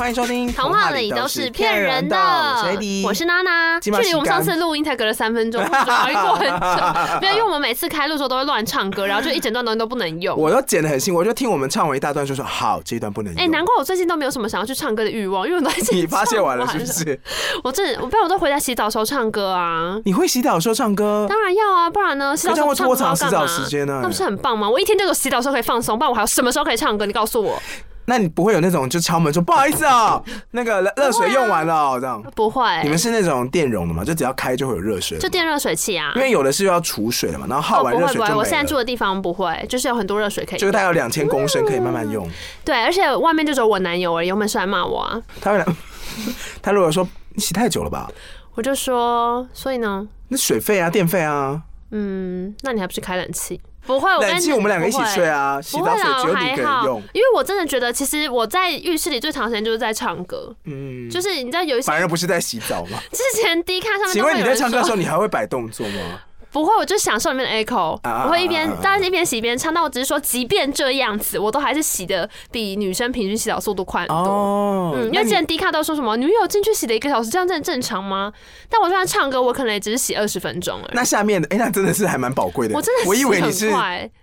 [0.00, 2.16] 欢迎收听，童话里都是骗人的。
[2.16, 3.78] 我是我是娜娜。
[3.80, 7.28] 距离我们上次录音才隔了三分钟， 还过很久。
[7.28, 10.34] 因为我们每次开录的时候都会乱唱歌，然后就一整段东西都不能用。
[10.38, 13.42] 我都剪得很辛苦，我就听我们唱完一大段就说好，这一段不能用。
[13.44, 17.20] 哎，难怪我最近都没有什么想要去唱歌的欲望，因为我都 你发泄完了是不是？
[17.62, 20.00] 我这我不然我都回家洗澡的时候唱歌啊。
[20.06, 21.26] 你会洗澡的时候唱歌？
[21.28, 22.34] 当然要啊，不然呢？
[22.34, 23.14] 洗澡时候唱歌干嘛？
[23.14, 23.98] 洗澡时间呢？
[24.00, 24.66] 那不是很棒吗？
[24.66, 27.04] 我一天就有洗澡的时候可以放松，不然我还有什么时候可以唱歌？
[27.04, 27.60] 你告诉我。
[28.06, 30.20] 那你不会有那种就敲门说不好意思啊，
[30.52, 32.20] 那个热水用完了这样？
[32.34, 32.64] 不会。
[32.82, 34.02] 你们是那种电容的吗？
[34.04, 35.16] 就只要开就会有热水？
[35.18, 36.12] 就电热水器啊。
[36.16, 38.20] 因为有的是要储水的嘛，然后耗完热水。
[38.34, 40.58] 我现在住的地方不会，就是有很多热水可以。
[40.58, 42.28] 就是大概有两千公升可以慢慢用。
[42.64, 45.20] 对，而且外面就只有我男友而已，有没事来骂我啊？
[45.40, 45.64] 他会，
[46.60, 48.10] 他如果说你洗太久了吧？
[48.54, 50.06] 我就说，所以呢？
[50.28, 51.62] 那水费啊，电费啊。
[51.92, 53.60] 嗯，那你还不是开冷气？
[53.86, 57.02] 不会，我跟你我们两个一起睡啊，洗澡水只有你一个人用。
[57.12, 60.54] 因为我真的觉得，其实我在浴室里最长时间就是在唱歌。
[60.64, 62.98] 嗯，就是你知道有一些，反而不是在洗澡吗？
[63.12, 66.20] 之前 D 卡上面，请问你在唱歌的时候，你还会摆动作吗？
[66.52, 69.72] 不会，我就享受里面的 echo，我会一边当然一边洗一边唱。
[69.72, 74.16] 但我只是说，即便这样子，我都还是洗的比女生平均洗澡速度快很多。
[74.16, 78.32] 哦，嗯，因为之前 D 卡都说什么女友进去洗了一个小时，这样真的正常吗？
[78.68, 80.90] 但我虽然唱歌，我可能也只是洗二十分钟而已。
[80.92, 82.74] 那下面的，哎，那真的是还蛮宝贵的。
[82.74, 83.70] 我真的，我以为你是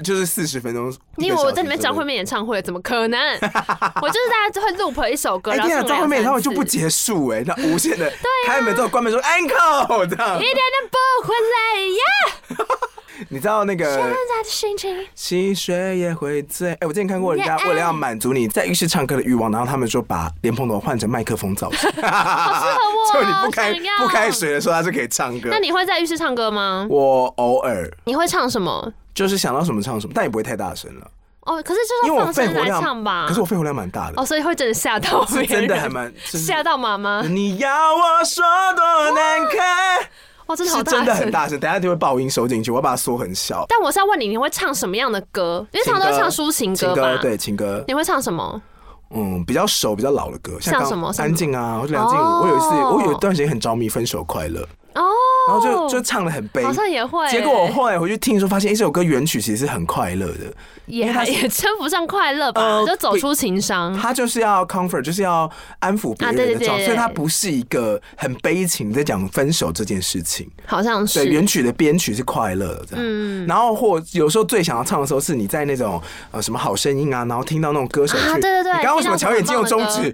[0.03, 0.93] 就是四十分钟。
[1.17, 2.61] 你以为我在里面张惠妹演唱会？
[2.61, 3.19] 怎么可能？
[4.01, 8.11] 我就是大家会 loop 一首歌，然后张惠妹演唱会就不结束哎，那 无限的
[8.45, 10.87] 开门之后关门说 encore 这样，一点都
[11.21, 12.67] 不会累呀。
[13.29, 14.13] 你知道那个
[15.15, 16.73] 溪水也会醉。
[16.73, 23.13] 哎，我之前看过人家为了要满足你在浴室唱歌的欲望，然后他们说把莲蓬头换成麦克风造型，好适合我。
[23.13, 25.49] 就你不开不开水的时候，他就可以唱歌。
[25.51, 26.85] 那你会在浴室唱歌吗？
[26.91, 27.89] 我偶尔。
[28.05, 28.93] 你会唱什么？
[29.17, 31.07] 就是想到什么唱什么，但也不会太大声了。
[31.41, 34.21] 哦，可是就是因为我肺活量吧，可是我肺活量蛮大的。
[34.21, 37.23] 哦，所以会真的吓到别人，真的还蛮吓到妈妈。
[37.23, 38.43] 你要我说
[38.75, 40.07] 多难看？
[40.45, 40.99] 哇，真的好大声！
[40.99, 43.65] 是真的很大声，等下就会爆音收进去，我要把它缩很小。
[43.67, 45.65] 但我是要问你，你会唱什么样的歌？
[45.71, 47.17] 因为常常都唱抒情歌吧？
[47.19, 47.83] 对，情歌。
[47.87, 48.61] 你会唱什么？
[49.09, 51.11] 嗯，比较熟、比较老的歌，像什么？
[51.17, 52.23] 安静啊，或者梁静茹。
[52.23, 54.61] 我有一次，我有一段时间很着迷《分手快乐》。
[54.97, 55.11] 哦。
[55.47, 57.29] 然后就就唱的很悲，好像也会。
[57.29, 60.53] 结果我后来回去听的时候，发现这首歌原曲其实是很快乐的，
[60.87, 63.97] 也也称不上快乐吧，就走出情伤。
[63.97, 65.49] 他就是要 comfort，就是要
[65.79, 70.49] 安抚别人的状态，所以他不是一个很悲情在讲分手这件事情。
[70.65, 71.23] 好像是。
[71.23, 73.47] 对，原曲的编曲是快乐的，嗯。
[73.47, 78.25] 然后或有时候最想要唱的时候，是你在那种呃什么好声音啊，然后听到那种歌手去。
[78.33, 78.73] 对对对。
[78.73, 80.13] 你刚刚为什么乔眼睛用中指？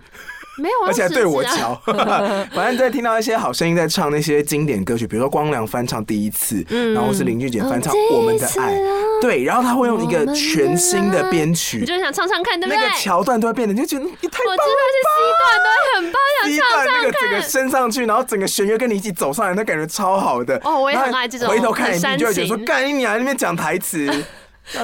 [0.57, 1.73] 没有，而且还对我瞧。
[2.53, 6.55] 反正在听到一些好声音在唱那些经典歌曲，比如说光良翻唱《第一次》，
[6.93, 8.75] 然后是林俊杰翻唱《我们的爱》，
[9.21, 12.81] 对，然后他会用一个全新的编曲，你就想唱唱看，对不对？
[12.81, 14.51] 那个桥段都会变得，你就觉得你太棒了。
[14.51, 16.19] 我知道是 C 段都很棒，
[16.53, 17.03] 想唱唱看。
[17.03, 20.59] 那个整个升上去，然后整个弦乐跟你一起走上来，那感觉超好的。
[20.63, 21.47] 哦，我也很爱这种。
[21.49, 24.07] 回头看你就会觉得说，干你娘，那边讲台词。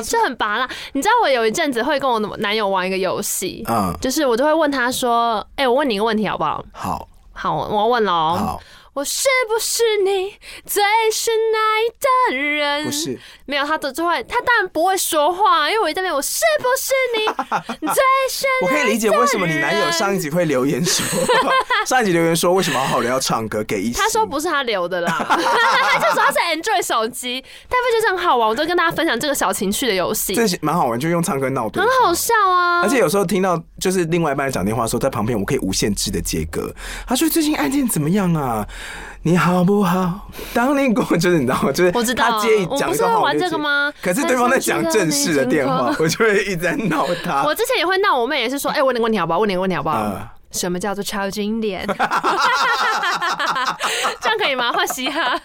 [0.03, 8.35] 就很拔辣，你知道我有一阵子会跟我男友玩一个游戏，嗯，就是我就会问他说：“哎，我问你一个问题好不好？”“好，好，我要问喽。
[8.39, 8.61] ”“好。”
[8.99, 10.33] 我是不是你
[10.65, 10.83] 最
[11.13, 12.83] 深爱的人？
[12.83, 16.13] 不是，没有他的就会，他当然不会说话，因为我一在那边。
[16.13, 18.67] 我是不是你 最深爱的人？
[18.67, 21.05] 我可以理解为什么你男友上一集会留言说，
[21.85, 23.93] 上一集留言说为什么好好的要唱歌给一。
[23.93, 28.49] 他说不是他留的啦， 他就说他是 Android 手机，但不就是很好玩？
[28.49, 32.81] 我就跟大家分享这个小情趣的游戏，这蛮好玩，就用唱歌闹对，很好笑啊！
[32.81, 36.73] 而且有时候听到就是另外一半人讲电话的时候，在旁边我可以无限制的接歌。
[37.07, 38.67] 他说最近案件怎么样啊？
[39.23, 40.29] 你好不好？
[40.53, 41.71] 当你过 就是你知道吗？
[41.73, 43.91] 就是他接一讲不是会，玩这个吗？
[44.01, 47.43] 可是对方在讲正式的电话，我就会一直在闹他。
[47.47, 49.39] 我之前也会闹我妹，也是说，哎，问你个问题好不好？
[49.39, 50.38] 问你个问题好不好？
[50.51, 51.85] 什么叫做超经典？
[54.21, 54.71] 这样可以吗？
[54.71, 55.39] 换嘻哈。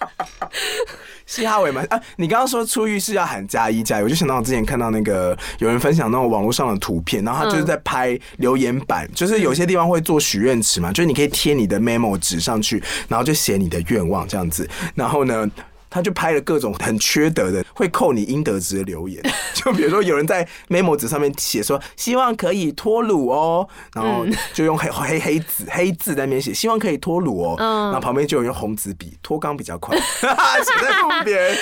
[1.26, 2.00] 嘻哈尾嘛啊！
[2.16, 15.50] 你刚刚说出浴室要喊加一加一，我就想到我之前看到那个有人分享那种网络上的图片，然后他就是在拍留言板，就是有些地方会做许愿池嘛，就是你可以贴你的 memo 纸上去，然后就写你的愿望这样子，然后呢。
[15.94, 19.22] 他就拍了各种很缺德的，会扣你应得值的留言，
[19.54, 31.56] 就比如说有人在 memo 纸上面写说希望可以脱乳哦，然后就用黑黑黑字黑字在那边写希望可以脱乳哦，然后旁边就有用红纸笔脱肛比较快， 写在旁边，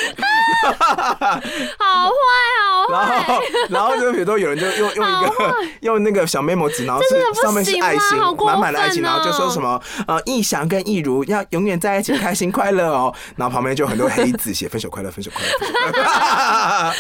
[1.79, 2.13] 好坏
[2.59, 2.93] 好坏。
[2.93, 13.15] 然后然后就比如说有人就用用一个用那个小 memo 纸，然后是上面是爱心，满满的爱心，然后就说什么呃，逸翔跟逸如要永远在一起，开心快乐哦。
[13.37, 16.93] 然后旁边就很多黑 字写分手快乐，分手快乐。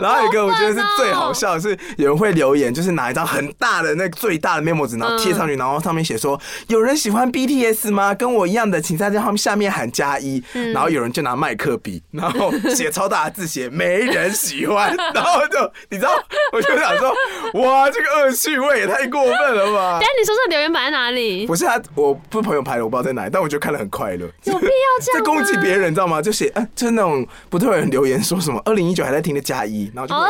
[0.00, 8.14] 然后有一个我觉得是最好笑的是，有人会留言，就是拿一张很大的那最大的 memo 纸，然后贴上去，然后上面写说有人喜欢 BTS 吗？
[8.14, 10.42] 跟我一样的，请在这下面喊加一。
[10.72, 16.12] 然后有人就拿麦克笔，然后写超大的字写没人喜欢， 然后就你知道，
[16.52, 17.12] 我就想说，
[17.62, 19.98] 哇，这个恶趣味也太过分了吧？
[20.00, 21.46] 哎，你说这留言摆在哪里？
[21.46, 24.26] 不是他，我不是朋友拍的，我不知道在哪里，但我觉得看了很快乐。
[24.44, 24.70] 有必要
[25.02, 25.18] 这样？
[25.18, 26.20] 在攻击别人，你知道吗？
[26.22, 30.20] 就写，哎，就是那种不会有人留言说什么二零一九还在听的加一，然后就会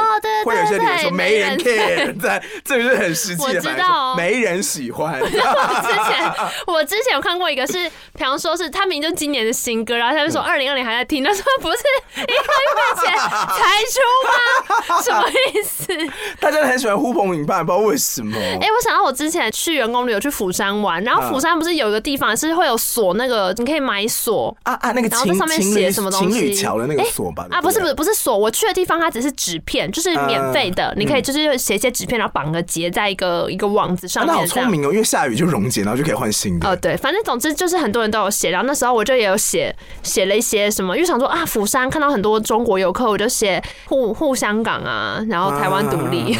[0.44, 5.20] 会有些留言说没人 care， 在这个是很实际的，没人喜欢。
[5.22, 6.32] 我之前
[6.66, 11.78] 我之前有看过一个是，比方说是他名就今年的新歌，然后他就说二零二零还在听，他说不是
[12.16, 15.02] 一个月前才出吗？
[15.02, 15.87] 什么意思？
[16.40, 18.37] 大家很喜欢呼朋引伴，不知道为什么。
[18.37, 26.30] 哎，我想到我之前去员工旅游去釜山玩，然后釜山不是有一个地方是会有锁，那个你可以买锁啊啊，那个然后在上面写什么东西？
[26.31, 27.47] 情侣桥的那个锁吧？
[27.50, 34.35] 啊，不是不是不是锁，我去的地方它只是纸片，就是免费的，你可以就是写一些纸片，然后绑个结在一个一个网子上面。
[34.35, 36.69] 那好聪明哦，因为下雨就溶解，然后就可以换新的。
[36.69, 46.37] 哦，对，反正总之就是很多人都有写，然后那时候我就也有写写了一些什么，因为想说啊，釜山看到很多中国游客，我就写护护香港啊，然后台湾独立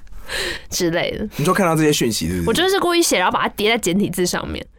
[0.70, 1.26] 之类的。
[1.36, 2.46] 你说看到这些讯息，对不对？
[2.48, 4.64] 我就是故意写，然后把它叠在简体字上面。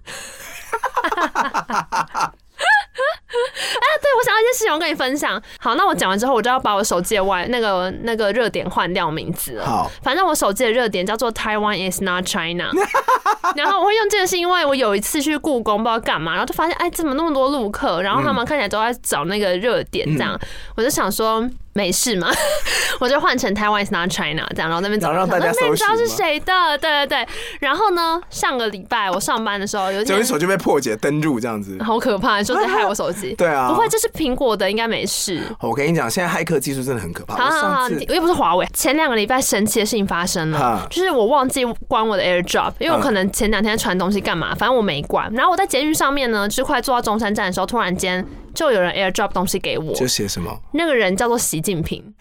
[3.29, 5.41] 哎， 对，我想要一件事情，我跟你分享。
[5.59, 9.65] 好，那我讲完之后，我就要把我手机的外那个那个热点换掉名字了。
[9.65, 12.71] 好，反正我手机的热点叫做 Taiwan is not China。
[13.55, 18.01] 然后我会用这个，是因为我有一次去故宫，不知道干嘛，然后就发现，哎，怎么那么多路客？
[18.01, 21.47] 然后他们看起来都在找那个热点，这样，嗯、我就想说。
[21.73, 22.27] 没事嘛，
[22.99, 27.27] 我就换成 Taiwan is not China 这样，然后那边找，让大家知道是谁的，对对对。
[27.59, 33.33] 然后呢，上个礼拜我上班的时候，有一手机被破解登入这样子，好可怕，说在害我手机。
[33.37, 35.41] 对啊，不会，这是苹果的，应该没事。
[35.61, 37.35] 我跟你讲，现在骇客技术真的很可怕。
[37.35, 38.67] 好好好，我又不是华为。
[38.73, 45.31] 前两个礼拜神奇的事情发生了，就是我忘记关我的 AirDrop，因为我可能前两天传东西干嘛，反正我没关。
[45.33, 48.25] 然后我在捷运上面呢，就快坐到中山站的时候，突然间。
[48.59, 50.59] 就有人 AirDrop 东西给我，就写什么？
[50.73, 52.13] 那个人叫做习近平，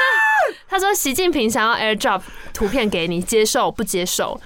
[0.70, 2.22] 他说习近平想要 AirDrop
[2.54, 4.40] 图片给你，接受不接受？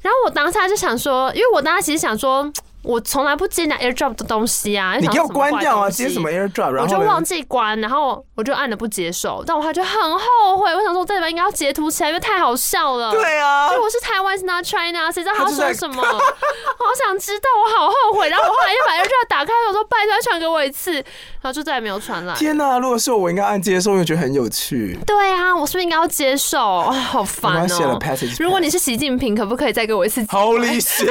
[0.00, 2.50] 然后我当下就想说，因为我当时其实想说。
[2.82, 4.96] 我从来不接那 AirDrop 的东西啊！
[4.96, 5.90] 你给我关掉啊！
[5.90, 6.70] 接什么 AirDrop？
[6.70, 9.44] 然后我就忘记关，然后我就按了不接受。
[9.46, 10.74] 但我还觉得很后悔。
[10.74, 13.10] 我想说，我这里边应该要截图起来，因为太好笑了。
[13.12, 16.00] 对啊，因为我是台湾，是 not China，谁知道他说什么？
[16.02, 18.28] 好想知道，我好后悔。
[18.30, 21.04] 然后我后来又把 AirDrop 打开，我说拜托传给我一次，
[21.42, 22.34] 然后就再也没有传来。
[22.34, 22.78] 天哪！
[22.78, 24.98] 如果是我，我应该按接受，又觉得很有趣。
[25.06, 26.82] 对啊，我是不是应该要接受？
[26.90, 27.98] 好烦哦！
[28.38, 31.10] 如果你是习近平，可不可以再给我一次？Holy shit！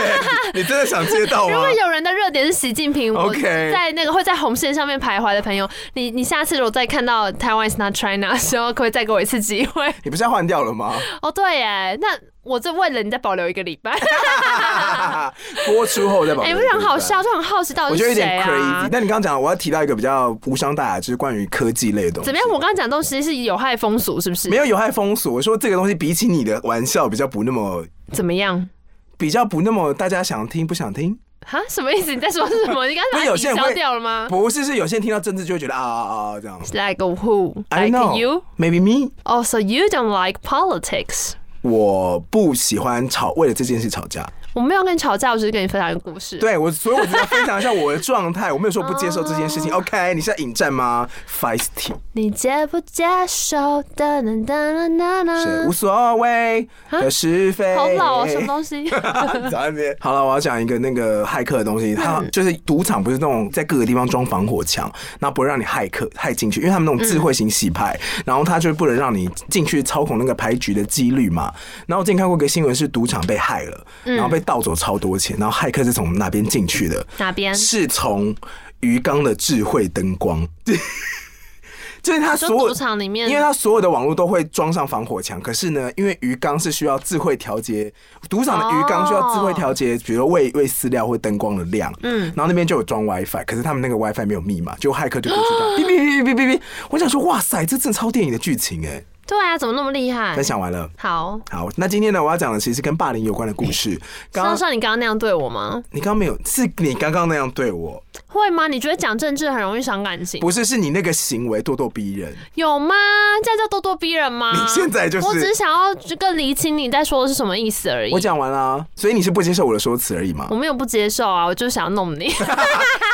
[0.54, 1.54] 你真的想接到吗？
[1.54, 3.42] 如果有人的热点是习近平，，OK，
[3.74, 9.94] 在那个会在红线上面徘徊的朋友，你你下次如果再看到 Taiwan is not China 的 时候，可不可以再给我一次机会？
[10.04, 10.94] 你不是要换掉了吗？
[11.22, 12.08] 哦，对耶，那
[12.50, 13.92] 我这为了你再保留一个礼拜，
[15.68, 16.52] 播出后再保留。
[16.52, 18.90] 哎，不是很好笑，就很好奇到底是谁啊？
[18.92, 22.26] 但你刚刚讲，我要提到一个比较无伤大雅，就是关于科技类的东西。
[22.26, 22.50] 怎么样？
[22.50, 24.50] 我刚刚讲东西是有害风俗，是不是？
[24.50, 28.68] 没有有害风俗，我说这个东西比起你的玩笑，比较不那么怎么样？
[29.16, 31.20] 比较不那么大家想听不想听。
[31.46, 32.14] 哈，什么意思？
[32.14, 32.86] 你在说什么？
[32.90, 34.26] 你刚才抵消掉了吗？
[34.28, 36.60] 不是，是有些人听到政治就会觉得啊啊啊这样。
[36.74, 37.64] Like who?
[37.70, 38.44] Like you?
[38.58, 39.12] Maybe me?
[39.24, 41.34] Oh, so you don't like politics?
[41.62, 44.28] 我不喜欢吵，为了这件事吵架。
[44.60, 46.38] 我没有跟你吵架，我只是跟你分享一个故事。
[46.38, 49.72] 对，我所以我只要分享一下我的 状态，我没有说不接受这件事情。
[49.72, 51.08] OK，你是在引战吗
[51.40, 53.82] ？Feisty，你接不接受？
[53.96, 57.74] 哒哒哒哒哒，是无所谓的是非。
[57.74, 58.92] 好老啊，什么东西？
[60.02, 61.96] 好了，我要讲一个那个骇客的东西。
[61.96, 71.50] 他就是赌场，不是那种在各个地方装防火墙，然后不会让你骇客骇进去，因为他们那种智慧型洗牌，然后他就不能让你进去操控那个牌局的几率嘛。
[71.88, 74.44] 然后我之前看过一个新闻，是赌场被害了，然后被。
[74.50, 77.06] 盗走超多钱，然后骇客是从哪边进去的？
[77.20, 77.54] 哪边？
[77.54, 78.36] 是从
[78.80, 80.48] 鱼缸的智慧灯光，
[82.02, 85.40] 就是他所有赌场里面，因为他所有的网络都会装上防火墙。
[85.40, 87.94] 可是呢，因为鱼缸是需要智慧调节，
[88.28, 91.94] 赌场的鱼缸需要智慧调节，比如喂喂饲料或灯光的量。
[92.02, 96.62] 嗯，然后那边就有装 WiFi，可是他们那个 WiFi 没有密码，就骇客就过去这样哔哔哔哔哔哔。
[96.90, 99.04] 我想说，哇塞，这真超电影的剧情哎！
[99.30, 100.34] 对啊，怎么那么厉害？
[100.34, 100.90] 分享完了。
[100.98, 103.96] 好，好，那今天呢，我要讲的其实跟霸凌有关的故事。
[104.32, 105.84] 刚刚像你刚刚那样对我吗？
[105.92, 108.04] 你刚刚没有，是你刚刚那样对我。
[108.26, 108.68] 会吗？
[108.68, 110.40] 你觉得讲政治很容易伤感情？
[110.40, 112.36] 不是，是你那个行为咄咄逼人。
[112.56, 112.96] 有吗？
[113.44, 114.52] 这叫咄咄逼人吗？
[114.52, 118.12] 你现在就是，我只是想要更厘清你在说的是什么意思而已。
[118.12, 120.48] 我讲完了，所以你是不接受我的说辞而已吗？
[120.50, 122.34] 我没有不接受啊，我就想要弄你。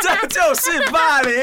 [0.01, 1.33] 这就是霸凌。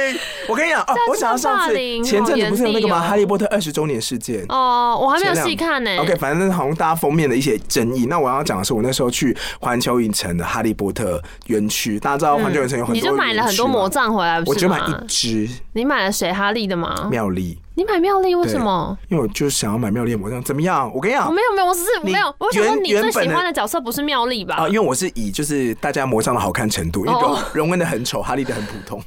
[0.48, 3.00] 我跟你讲哦，我想要上次前阵子不是有那个吗？
[3.00, 4.44] 哈利波特二十周年事件。
[4.48, 5.96] 哦，我还没有细看呢。
[5.98, 8.06] OK，反正好像大家封面的一些争议。
[8.06, 15.48] 那我要讲的是，我那时候去环球影城的哈利波特园区，大家知道环球影城有很多，你就买了很多魔杖回来，我就买一只。
[15.72, 16.32] 你买了谁？
[16.32, 17.08] 哈利的吗？
[17.10, 17.58] 妙丽。
[17.74, 18.96] 你买妙丽为什么？
[19.08, 20.92] 因为我就想要买妙丽的魔杖，怎么样？
[20.94, 22.34] 我跟你讲，我没有没有，我只是没有。
[22.36, 24.56] 我想说你最喜欢的角色不是妙丽吧？
[24.56, 29.02] 啊，因为我是以就是大家魔杖的好看程度，因为荣恩的很丑，哈利的很普通。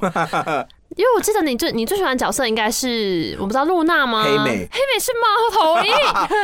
[0.94, 4.22] 因为我记得你最你最喜欢的角色应该是我不知道露娜吗？
[4.24, 5.92] 黑美，黑美是猫头鹰。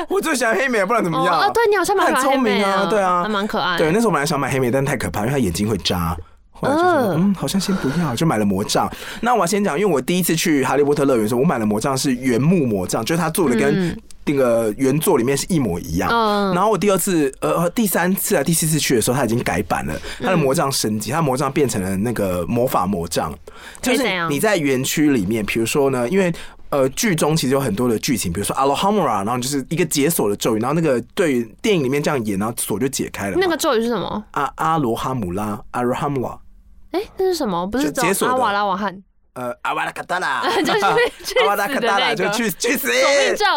[0.11, 1.39] 我最喜欢黑美，不然怎么样？
[1.39, 3.79] 啊，对你好像蛮聪明啊，对啊，还蛮可爱。
[3.79, 6.17] 对，那时候我本来想买黑美，但太可怕，因为它眼睛会扎。
[6.51, 8.91] 后来就说嗯，好像先不要，就买了魔杖。
[9.21, 16.11] 那我要先讲，因为我第一次去哈利波特乐园的时候，我买了魔杖是原木魔杖，就是他做的跟那个原作里面是一模一样。
[16.11, 23.33] 嗯然后我第二次呃第三次啊第四次去的时候，他已经改版了，他的魔杖升级，他的魔杖变成了那个魔法魔杖。
[23.81, 26.33] 就是你在园区里面，比如说呢，因为
[26.71, 33.37] 呃剧中其实有很多的剧情，比如说 Alohomora，然后就是一个解锁的咒语，然后那个对电影里面这样演，然后锁就解开了。
[33.39, 34.25] 那个咒语是什么？
[34.33, 36.39] 阿阿罗哈姆拉，阿罗哈姆拉。
[36.93, 37.67] 哎，那是什么？
[37.67, 39.03] 不是解锁阿瓦拉瓦汉。
[39.35, 40.85] 呃，阿瓦拉卡达拉， 就是
[41.41, 42.89] 阿瓦拉卡达拉， 就去去死！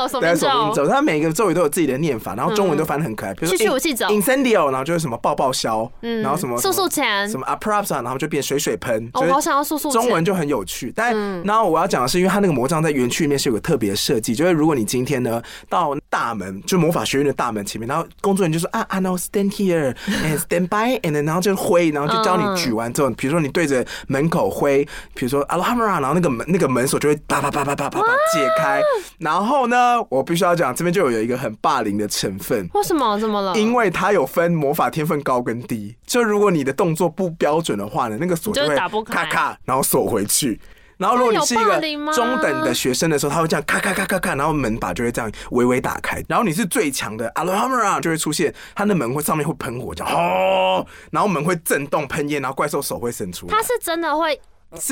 [0.10, 0.88] 索命咒，索命咒。
[0.88, 3.34] 他每个咒语都有自己的念法，然后中文都翻的很可爱。
[3.34, 9.10] 比如说，去去武器走，incendio，然后就是什么爆爆消，然后什么速速钱，什么 aprapsa，然后就变水水喷。
[9.16, 10.02] 我好想要速速潜。
[10.02, 11.14] 中文就很有趣，但
[11.44, 26.46] 然后我要讲的是，因为他那个魔杖在园区里面是有个特别设计，就是如果你今天呢到大门，就魔法学院的大门前面，然后工作人员就说啊，I know stand here and stand by，and 然后就挥，然后就教你举完之后，比如说你对着门口挥，比如说 Alohomora，然后那个门。
[26.48, 28.80] 那个门锁就会啪啪啪啪啪啪啪解开，
[29.18, 32.70] 然后呢，我必须要讲，这边就有一个很霸凌的成分。
[32.76, 33.20] 为什么？
[33.20, 33.58] 怎么了？
[33.58, 40.62] 因为它有分魔法天分高跟低，就如果你的动作不标准的话呢，那个锁就会咔咔，然后锁回去。
[40.98, 41.82] 然后如果你是一个
[42.14, 46.24] 中等的学生的时候，他会这样咔咔咔咔咔，然后门把就会这样微微打开。
[46.30, 53.54] 然后你是最强的，Alohomora 就会出现，他的门会上面会喷火，这样哦，然后门会震动喷烟，然后怪兽手会伸出来。
[53.54, 54.40] 它是真的会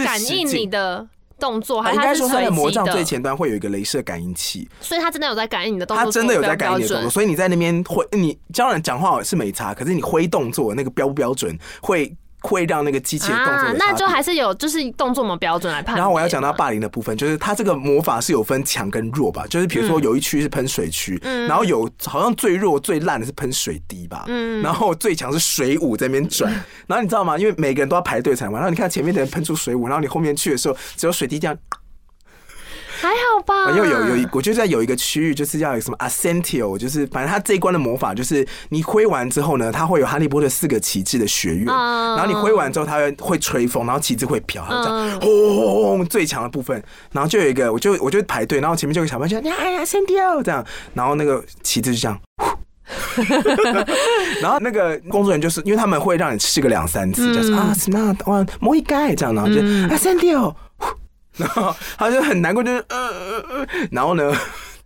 [0.03, 1.07] 感应你的。
[1.39, 6.05] 动作还是应该说，他的魔杖最前端会有一个镭射感应器，所以他真的有在感应你的动作。
[6.05, 12.15] 他真的有在感应你的动作，所以你在那边挥，你教人讲话是没差，可是你挥动作那个标不标准会。
[12.43, 15.95] 会让那个机器的动作、啊，那就还是有就是动作嘛标准来判。
[15.95, 26.51] 然后我要讲到霸凌的部分，就是它这个魔法是有分强跟弱吧，就是比如说有一区是喷水区，嗯、然后有好像最弱最烂的是喷水滴吧，嗯，然后最强是水舞在那边转，
[26.85, 27.37] 然后你知道吗？
[27.37, 31.57] 因为每个人都要排队才玩，然后你看前面的人喷出水舞，然后你后面去的时候只有水滴这样。
[33.03, 46.81] 还好吧，因为有有一，我就在有一个区域，就是要有什么 Ascentio，就是反正他这一关的魔法，就是你挥完之后呢，它会有哈利波特四个旗帜的学院，然后你挥完之后，它会会吹风，然后旗帜会飘，这样轰轰轰最强的部分，
[47.11, 52.17] 然后就有一个，我就我就排队，然后前面就有个小朋友说，哎呀 Ascentio 这样，然后那个旗帜就这样，
[54.41, 59.61] 然后那个工作人员就是因为他们会让你试个两三次，就是啊 Smart One 魔一盖这样，然后就
[59.93, 60.55] Ascentio。
[61.35, 64.31] 然后他就很难过，就是嗯嗯嗯，然后呢，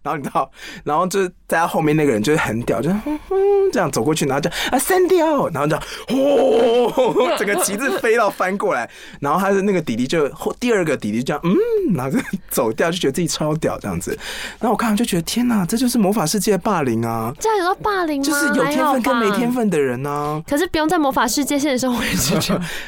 [0.07, 0.49] 然后你知道，
[0.85, 3.35] 然后就在他后面那个人就是很屌，就哼哼
[3.73, 12.17] 这样走过去，然后就啊删掉，然后就呼，整个旗子飞到翻过来，然后他的那个弟弟就第二个弟弟就这样嗯，然后就
[12.49, 14.17] 走掉，就觉得自己超屌这样子。
[14.59, 17.33] 然后我看完就觉得天哪，这就是魔法世界的霸凌啊！
[17.39, 18.23] 这样有到霸凌吗？
[18.23, 20.41] 就是有天分跟没天分的人呢、啊。
[20.47, 22.07] 可是不用在魔法世界现实生活里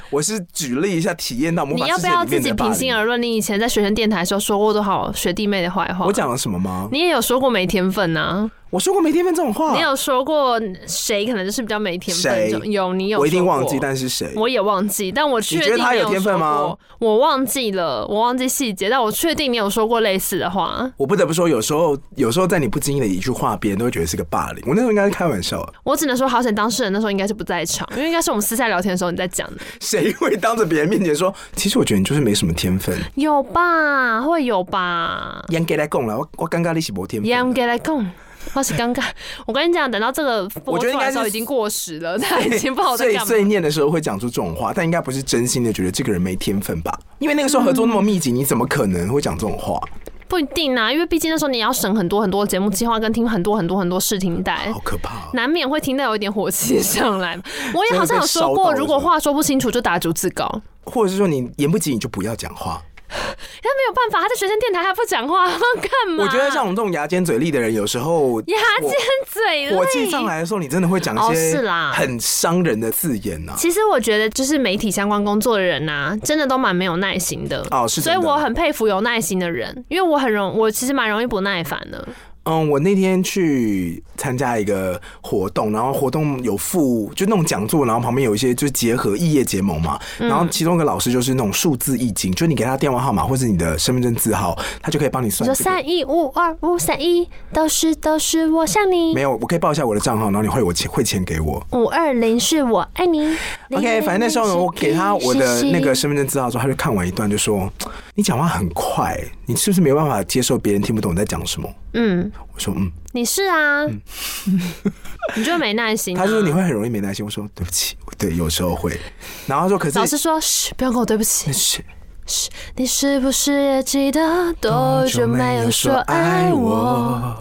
[0.10, 2.14] 我是举例一下，体验到魔法世界里面的。
[2.14, 3.22] 你要不要自己平心而论？
[3.22, 6.06] 你以前在学生电台的时候说过多少学弟妹的坏话？
[6.06, 6.88] 我讲了什么吗？
[6.92, 9.74] 你也有说过没天分呐、我说过没天分这种话。
[9.74, 12.72] 你有说过谁可能就是比较没天分？
[12.72, 13.20] 有，你有。
[13.20, 14.32] 我一定忘记，但是谁？
[14.36, 16.76] 我也忘记，但我确定你觉得他有天分吗？
[17.00, 20.92] 我忘记了，我忘记细节，但我确定你有说过类似的话。
[20.98, 24.64] 我不得不说，有时候，有时候在你不经意的一句话，别人都会觉得是个霸凌。
[24.68, 25.68] 我那时候应该是开玩笑。
[25.84, 29.58] 我只能说，好险当事人那时候应该是不在场，因为应该是我们私下聊天的时候你在讲的。
[29.80, 31.34] 谁会当着别人面前说？
[31.56, 32.96] 其实我觉得你就是没什么天分。
[33.16, 34.22] 有吧？
[34.22, 35.44] 会有吧？
[35.50, 37.28] 严格来讲了，我我刚刚你是没天分。
[37.28, 38.12] 严格来讲。
[38.54, 39.06] 或是刚刚，
[39.46, 43.26] 我跟你讲，等到这个播出来的时候已经过时了， 他已经不好再讲。
[43.26, 46.98] 碎碎念的时候会讲出这种话，但应该不是真心的觉得这个人没天分吧？
[47.20, 49.80] 因为那个时候合作那么密集，你怎么可能会讲这种话？
[50.28, 57.36] 不一定啊，因为毕竟那时候你要审很多很多节目计划，跟听很多很多很多试听带，好可怕、啊，难免会听到有一点火气上来。
[57.74, 62.80] 我也好像有说过，如果话说不清楚，就打逐字稿，或者是说你言不及，你就不要讲话。
[63.62, 66.24] 他没有办法，他在学生电台还不讲话，干嘛？
[66.24, 68.92] 我觉得像我们这种牙尖嘴利的人，有时候牙尖
[69.28, 73.56] 嘴利，火气上来的时候，你真的会讲一些是啦，很伤人的字眼呐、啊。
[73.58, 82.08] 其实我觉得，就是媒体相关工作的人呐、啊，真的都蛮没有耐心的哦，是，所以我很佩服有耐心的人，因为我很容，我其实蛮容易不耐烦的。
[82.50, 99.14] 嗯，我那天去参加一个活动，然后活动有附就那种讲座，然后旁边有一些就是结合异业结盟嘛，然后其中一个老师就是那种数字易经，就你给他电话号码或者你的身份证字号，他就可以帮你算、三一五二五三一，都是都是我想你。
[99.14, 101.64] 没有，我可以报一下我的账号，然后你汇我钱汇钱给我。
[101.74, 103.38] 五二零是我爱你。
[103.72, 107.72] OK，反正那时候呢，我给他我的那个身份证字号之后，他就看完一段就说
[108.16, 114.02] ：“你讲话很快，你是不是没有办法接受别人听不懂你在讲什么？”嗯，我说嗯，你是啊，嗯、
[115.36, 116.22] 你就没耐心、啊。
[116.22, 117.26] 他说你会很容易没耐心。
[117.26, 119.00] 我说对不起，对，有时候会。
[119.48, 121.52] 然后说可是老师说，嘘，不要跟我对不起。
[121.54, 121.84] 嘘，
[122.26, 127.36] 嘘，你是不是也记得多久没有说爱我？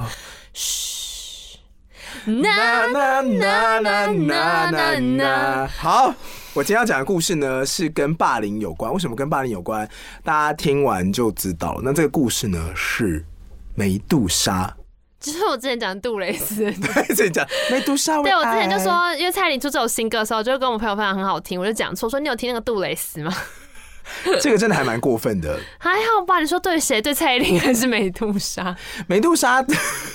[0.55, 0.98] 嘘，
[2.43, 5.67] 那那那那那那那。
[5.67, 6.15] 好，
[6.55, 8.93] 我今天要讲的故事呢，是跟霸凌有关。
[8.93, 9.89] 为什么跟霸凌有关？
[10.23, 11.83] 大家听完就知道了。
[11.85, 13.25] 那这个故事呢是。
[13.75, 14.75] 梅杜莎，
[15.21, 18.21] 就是我之前讲杜蕾斯， 对，之前讲梅杜莎。
[18.23, 23.33] 对，我之前就说，因为蔡琳出这首新歌的时候，就跟我朋友分享很好听，我就讲错，说你有听那个杜蕾斯吗？
[24.41, 26.41] 这个真的还蛮过分的，还好吧？
[26.41, 27.00] 你说对谁？
[27.00, 28.77] 对蔡依林还是美杜莎？
[29.07, 29.65] 美杜莎，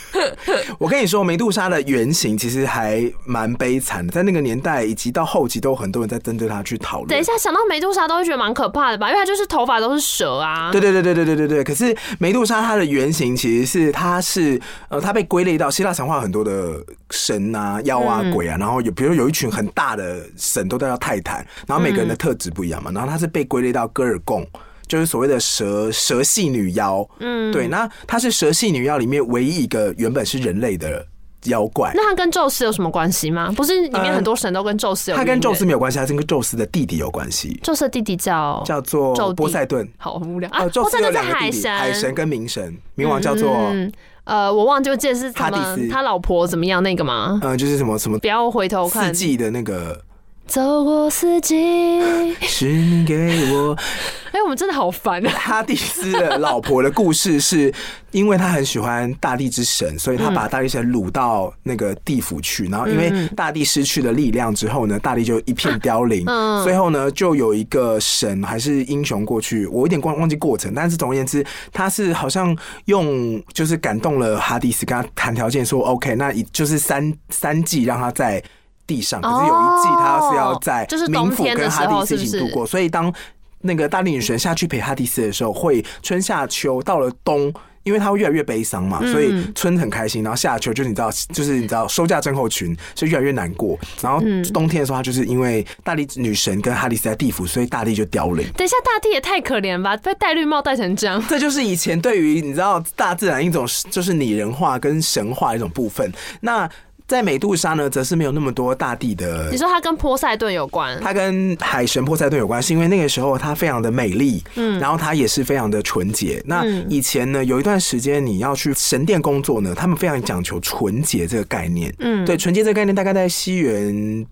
[0.77, 7.07] 我跟你说，美杜莎的原型其实还蛮悲惨的，在那个年代以及到后期，都有很多人在针对她去讨论。
[7.07, 9.07] 等一下，想到美杜莎都会觉得蛮可怕的吧？
[9.09, 10.71] 因为她就是头发都是蛇啊。
[10.71, 11.63] 对对对对对对对对。
[11.63, 14.59] 可是美杜莎她的原型其实是她是
[14.89, 23.82] 呃，她被归类到希腊神话很多的神啊、妖啊、鬼啊，然后有比如有一群很大的神都叫泰坦，然后每个人的特质不一样嘛，然后她是被归类到。
[23.87, 24.45] 戈尔贡
[24.85, 31.03] 就是所谓的蛇蛇系女妖，嗯，对，那她是蛇系女妖里面唯一一个原本是人类的
[31.45, 31.91] 妖怪。
[31.95, 33.51] 那她跟宙斯有什么关系吗？
[33.55, 35.17] 不是里面很多神都跟宙斯有？
[35.17, 37.59] 她、呃、跟宙斯没有关系，她是跟宙斯的弟弟有关系。
[37.63, 40.67] 宙斯的弟弟叫叫做波塞顿，好无聊啊！
[40.67, 43.91] 波塞顿是海神，海神跟冥神，冥王叫做、嗯、
[44.25, 45.49] 呃，我忘记记得是他
[45.89, 47.39] 他老婆怎么样那个吗？
[47.41, 49.99] 嗯、呃，就是什么什么，不要回头看四季的那个。
[50.45, 53.75] 走过四季，是你给我。
[54.33, 55.29] 哎，我们真的好烦啊！
[55.29, 57.71] 哈迪斯的老婆的故事是，
[58.11, 62.65] 因为他很喜欢大地之神，所以他把大地神掳到那个地府去。
[62.65, 66.23] 然后，因为大地失去了力量之后呢，大地就一片凋零。
[66.25, 70.73] 嗯，最后呢，就有一个神还是英雄过去，我有点忘忘记过程。
[70.75, 78.43] 但是总而言之，他是好像用就是感动了哈迪斯，跟他谈条件说，OK，那就是三三季让他在。
[78.85, 83.13] 地上，可是有一季他是要在冥府跟哈迪斯一起度过，所以当
[83.61, 94.19] 那个大力女神下去陪哈迪斯的时候，会春夏秋到了冬，因为他会越来越悲伤嘛，所以春很开心，然后夏秋就是你知道，就是你知道收假症候群，就越来越难过，然后
[94.53, 98.45] 冬天的时候，他就是因为大力女神跟哈迪斯在地府，所以大地就凋零。
[98.51, 101.23] 等一下，大地也太可怜吧，被戴绿帽戴成这样。
[101.29, 106.11] 这就是以前对于你知道大自然一种就是拟人化跟神话一种部分。
[106.41, 106.69] 那
[107.13, 109.51] 在美杜莎呢，则是没有那么多大地的。
[109.51, 110.99] 你说它跟波塞顿有关？
[110.99, 116.41] 它跟海神波塞顿有关，是因为那个时候它非常的美丽，嗯，然后它也是非常的纯洁。
[116.43, 124.25] 那以前呢，有一段时间你要去神殿工作呢，他们非常讲求纯洁这个概念，嗯，对，纯洁这个概念大概在西元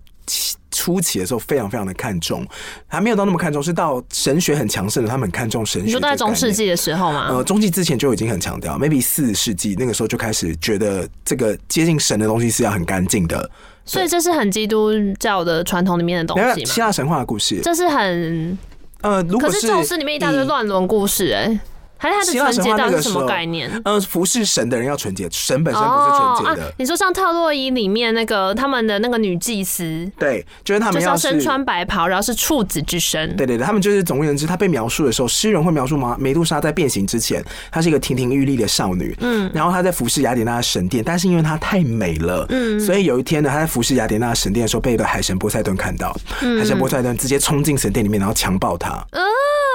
[0.70, 2.46] 初期的时候非常非常的看重，
[2.86, 5.86] 还没有到那么看重，是到神学很强盛的，他们很看重神学。
[5.86, 7.28] 你说在中世纪的时候吗？
[7.28, 13.50] 呃，中世纪之前就已经很强调，maybe 四世纪那个时候就开始觉得这个接近神的东西是要很干净的。
[13.84, 16.66] 所以这是很基督教的传统里面的东西吗？
[16.66, 18.58] 希腊神话的故事，这是很
[19.02, 21.60] 呃，如果是可是宙斯里面一大堆乱伦故事哎、欸。
[22.02, 23.70] 还是他的纯洁到底是什么概念？
[23.84, 26.74] 嗯，服侍神的人要纯洁，神本身不是纯洁的。
[26.78, 33.36] 你说像特洛伊里面那个他们的那个女祭司，对，就是他们要身穿白袍，然后是处子之身。
[33.36, 36.16] 对对对，他们就是总而言之，他被描述的时候，诗人会描述吗？
[36.18, 46.16] 梅杜莎在变形之前，她是一个亭亭玉立的少女，嗯，然后她在服侍雅典娜的神殿，但是因为她太美了，嗯，所以有一天呢，她在服侍雅典娜神殿的时候，被一个海神波塞顿看到，
[46.58, 48.90] 海神波塞顿直接冲进神殿里面，然后强暴她。
[49.12, 49.22] 嗯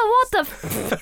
[0.08, 0.42] 我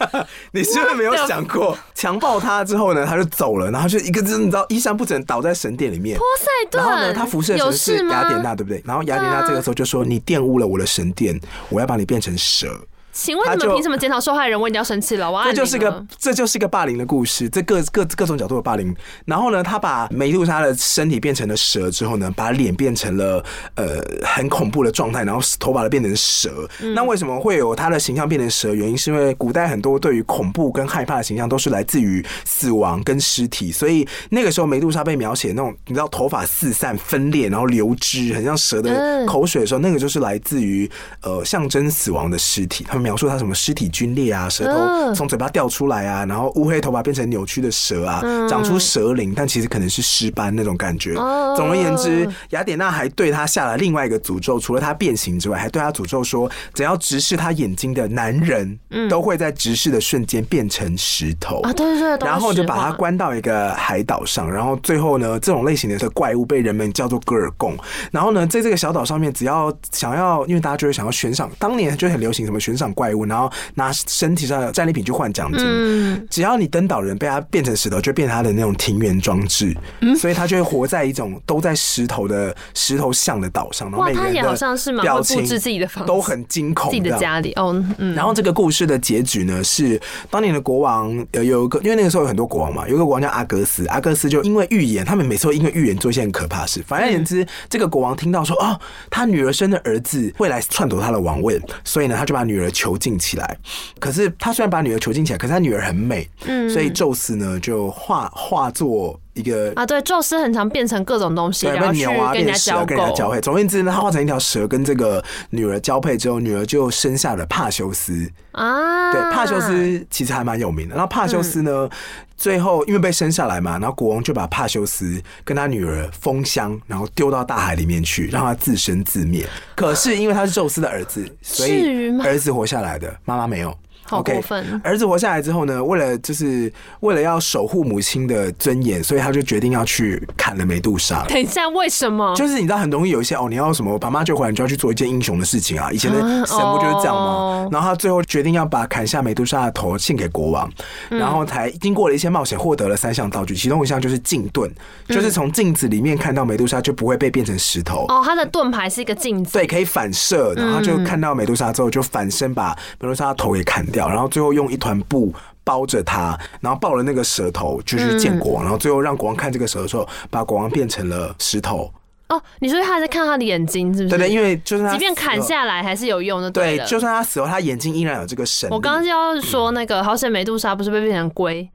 [0.10, 6.18] 的，你是不是没有想过，强暴他之后呢，他就走了，然后就一个字你知道衣衫不整倒在神殿里面。
[6.18, 8.82] 波塞顿，然后呢，他服侍的神是雅典娜，对不对？
[8.86, 12.68] 然后雅典娜这个时候就说：“你玷污了我的神殿，我要把你变成蛇。”
[13.16, 14.60] 请问你们凭什么检讨受害人？
[14.60, 18.94] 我已经要生气了，我这就是个这就是个霸凌的故事，这各各各种角度的霸凌。
[19.24, 23.42] 然后呢，他把梅杜莎的身体变成了蛇之后呢，把脸变成了
[23.76, 26.70] 呃很恐怖的状态，然后头发都变成蛇。
[26.82, 28.74] 嗯、那为什么会有他的形象变成蛇？
[28.74, 40.90] 原因是因为古代很多对于恐怖跟害怕的形象都是来自于死亡跟尸体，所以那个时候梅杜莎被描写那种你知道头发四散分裂，然后流汁，很像蛇的口水的时候，那个就是来自于
[41.22, 42.84] 呃象征死亡的尸体。
[42.84, 51.14] 他们描述他什么尸体皲裂啊，舌头从嘴巴掉出来啊，然后乌黑头发变成扭曲的蛇啊，长出蛇鳞，但其实可能是尸斑那种感觉。
[51.56, 61.72] 总而言之，雅典娜还对他下了另外一个诅咒，除了他变形之外，还对他诅咒说，只要直视他眼睛的男人，都会在直视的瞬间变成石头啊！
[61.74, 67.78] 对对对，然后就把他关到一个海岛上，然后最后呢，这种类型的怪物被人们叫做戈尔贡。
[68.12, 75.62] 然后呢，在这个小岛上面，只要想要，因为大家就会想要悬赏，当年就很流行什么悬赏怪物，然后拿身体上的战利品去换奖金。
[75.64, 79.76] 嗯，只要你登岛人被他变成石头，就变成他的那种庭园装置。
[80.02, 83.92] 嗯，所以他就会活在一种都在石头的石头像的岛上。
[83.92, 87.84] 然后每个人的表情自己的房都很惊恐，自己的家里哦。
[87.98, 96.84] 嗯，然后这个故事的结局呢，是当年的国王有有一个，因为那个时候有很多国王嘛，有一个国王叫阿格斯，阿格斯就因为预言，他们每次都因为预言做一些很可怕的事。
[96.88, 98.80] 反而言之，这个国王听到说哦，
[99.10, 103.58] 他女儿生的儿子会来篡夺他的王位，所以呢，他就把女儿囚禁起来。
[104.00, 109.20] 可是他虽然把女儿囚禁起来，可是他女儿很美，嗯，所以宙斯呢就化化作。
[109.36, 113.40] 一个啊，对，宙斯很常变成各种东西，然后去跟人家交跟人家交配。
[113.42, 119.12] 总而言之呢，他化成一条蛇，跟这个女儿交配之后，女儿就生下了帕修斯啊。
[119.12, 120.96] 对，帕修斯其实还蛮有名的。
[120.96, 121.90] 然后帕修斯呢，嗯、
[122.38, 129.46] 最后因为被生下来嘛，然后国王就把帕修斯跟他女儿封箱，然后丢到大海里面去，让他自生自灭。
[129.76, 133.78] 可是因为他是宙斯的儿子，所以儿子活下来的，妈妈没有。
[134.06, 141.26] 好过分！Okay, 儿子活下来之后呢，为了就是为了要守护母亲的尊严，所以他就决定要去砍了梅杜莎。
[141.28, 142.34] 等一下，为什么？
[142.36, 145.92] 就是你知道，很容易有一些哦，你要什么，爸妈救回来，你就要去做一件英雄的事情啊。
[145.92, 147.68] 以前的神不就是这样吗？
[147.72, 150.72] 然后他最后决定要把砍下梅杜莎的头献给国王，
[151.10, 154.70] 然后才经过了一些冒险，获得了三项道具，其中一项就是镜盾，
[155.08, 158.06] 就是从镜子里面看到梅杜莎就不会被变成石头。
[158.10, 171.92] 哦，他的盾牌是一个镜子，对，可以反射，然后就看到梅杜莎之后就反身把梅杜莎的头给砍掉，然后最后用一团布包着他，然后抱了那个舌头就去见国王，然后最后让国王看这个舌头的时候，把国王变成了石头。
[172.28, 174.18] 哦，你说他在看他的眼睛，是不是？
[174.18, 176.50] 对对，因为就是他即便砍下来还是有用的。
[176.50, 178.68] 对，就算他死后，他眼睛依然有这个神。
[178.72, 181.70] 我刚刚就要说那个，好险美杜莎不是被变成龟。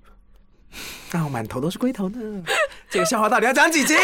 [1.12, 2.18] 那 我满头都是龟头呢，
[2.90, 3.94] 这个笑话到底要讲几集？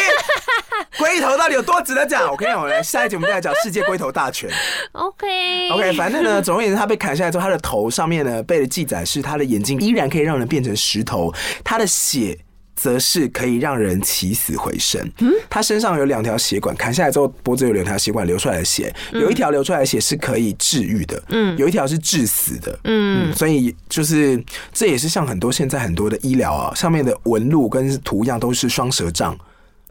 [0.99, 2.31] 龟头到底有多值得讲？
[2.31, 4.49] 我跟你讲，我来下一集我们再来讲世界龟头大全。
[4.93, 11.33] OK OK，反正呢， 总而言之，他被砍下来之后，他的头上面呢被的记载是他的眼睛依然可以让人变成石头，
[11.65, 12.39] 他的血。
[12.77, 15.01] 则是可以让人起死回生。
[15.19, 24.41] 嗯，他身上有两条血管，砍下来之后脖子有两条血管流出来的血，有一条流出来的血是可以治愈的，嗯，有一条是致死的，嗯，所以就是
[24.73, 29.37] 这也是像很多现在很多的医疗啊，上面的纹路跟图样都是双蛇杖。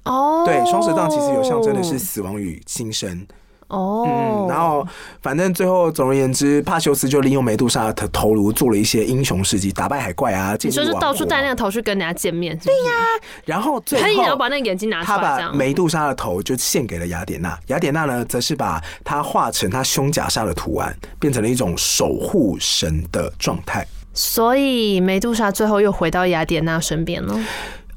[0.04, 3.26] 哦，对，双蛇杖其实有象征的是死亡与新生。
[3.68, 4.88] 哦，嗯，然后
[5.22, 10.56] 反正最后总而言之，帕修斯就利用梅杜莎的头颅做了一些英雄事迹，打败海怪啊。
[10.62, 12.58] 你说是到处带那个头去跟人家见面？
[12.60, 12.92] 对呀。
[13.44, 17.58] 然后最后他要把那个眼睛拿出来，他把梅杜莎的头就献给了雅典娜。
[17.68, 23.86] 雅典娜呢，则是把它画成他胸甲上的图案，变成了一种守护神的状态。
[24.14, 27.38] 所以梅杜莎最后又回到雅典娜身边了。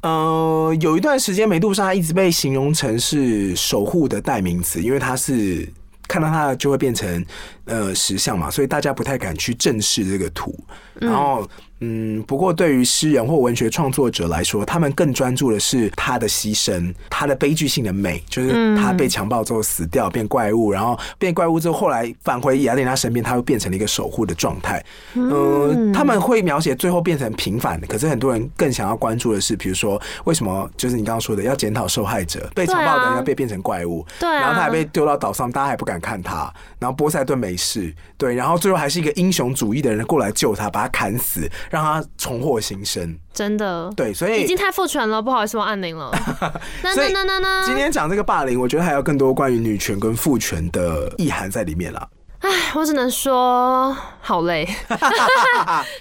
[0.01, 5.67] 呃，有一段时间，美杜莎一直被形容成是守护的代名词，因为它是
[6.07, 7.25] 看到它就会变成
[7.65, 10.57] 呃石像嘛，所以大家不太敢去正视这个图，
[10.95, 11.47] 然后。
[11.81, 24.83] 嗯，不过对于诗人或文学创作者来说，他们更专注的是他的牺牲，他的悲剧性的美，就是他被强暴之后死掉变怪物，然后变怪物之后后来返回雅典娜身边，他又变成了一个守护的状态。
[25.13, 41.49] 嗯，他们会描写最后变成平凡的，可是很多人更想要关注的是，比如说为什么就是你刚刚说的要检讨受害者，被强暴的人要被变成怪物，对，然后他还被丢到岛上，大家还不敢看他，然后波塞顿没事，对，然后最后还是一个英雄主义的人过来救他，把他砍死。
[41.69, 46.11] 让他重获新生，真的对，所以已经太父权了，不好意思，我按铃了。
[46.83, 46.93] 那
[47.39, 52.09] 那今天讲这个霸凌，我觉得还有更多关于女权跟父权的意涵在里面了。
[52.39, 54.65] 唉，我只能说好累，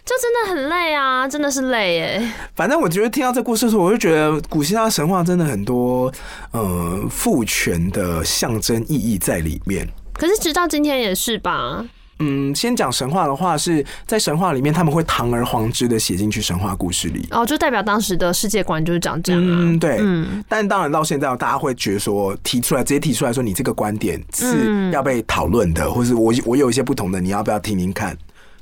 [0.07, 2.33] 就真的很累啊，真的是累耶。
[2.55, 6.13] 反正我觉得听到这故事的时候，我就觉得古希腊神话真的很多
[6.53, 9.89] 呃父权的象征意义在里面。
[10.15, 11.85] 可是直到今天也是吧。
[12.21, 17.27] 嗯，先讲神话的话，是在神话里面他们会堂而皇之的写进去神话故事里。
[17.31, 19.57] 哦，就代表当时的世界观就是长这样啊。
[19.61, 19.99] 嗯，对。
[20.01, 28.17] 嗯，但当然到现在，大家会觉得说提出来，直接提出来说你这个观点是要被讨论的，或是我我有一些不同的，你要不要听听看？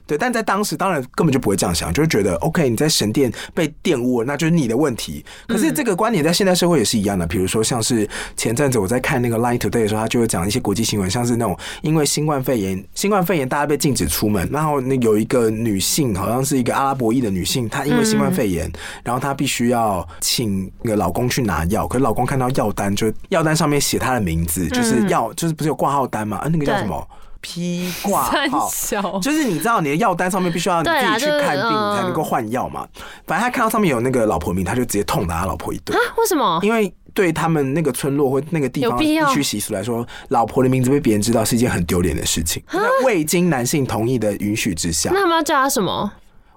[0.06, 5.24] 对，但在当时当然根本就不会这样想，就是觉得 OK，你在神殿被玷污了，那就是你的问题。
[5.48, 18.70] 可是这个观点在现代社会也是一样的，比如说像是前阵子我在看那个 Line Today 的时候，他就会讲一些国际新闻，像是那种因为新冠肺炎，新冠肺炎大家被禁止出门，然后那有一个女性，好像是一个阿拉伯裔的女性，她因为新冠肺炎，
[19.02, 26.36] 然后她必须要请那个老公去拿药，可是老公看到药单，就药单上面写她的名字，就是药，就是不是有挂号单嘛？
[26.38, 27.08] 啊，那个叫什么？
[27.46, 32.84] 批挂号，就是你知道你的药单上面必须要你自己去看病才能够换药嘛。
[33.24, 35.96] 反正他看到上面有那个老婆名，他就直接痛打他老婆一顿。
[35.96, 36.00] 啊？
[36.18, 36.58] 为什么？
[36.64, 42.60] 因为对他们那个村落或那个地方地区习俗来说，老婆的名字被别人知道是一件很丢脸的事情。
[42.72, 46.10] 在未经男性同意的允许之下，那他们要叫他什么？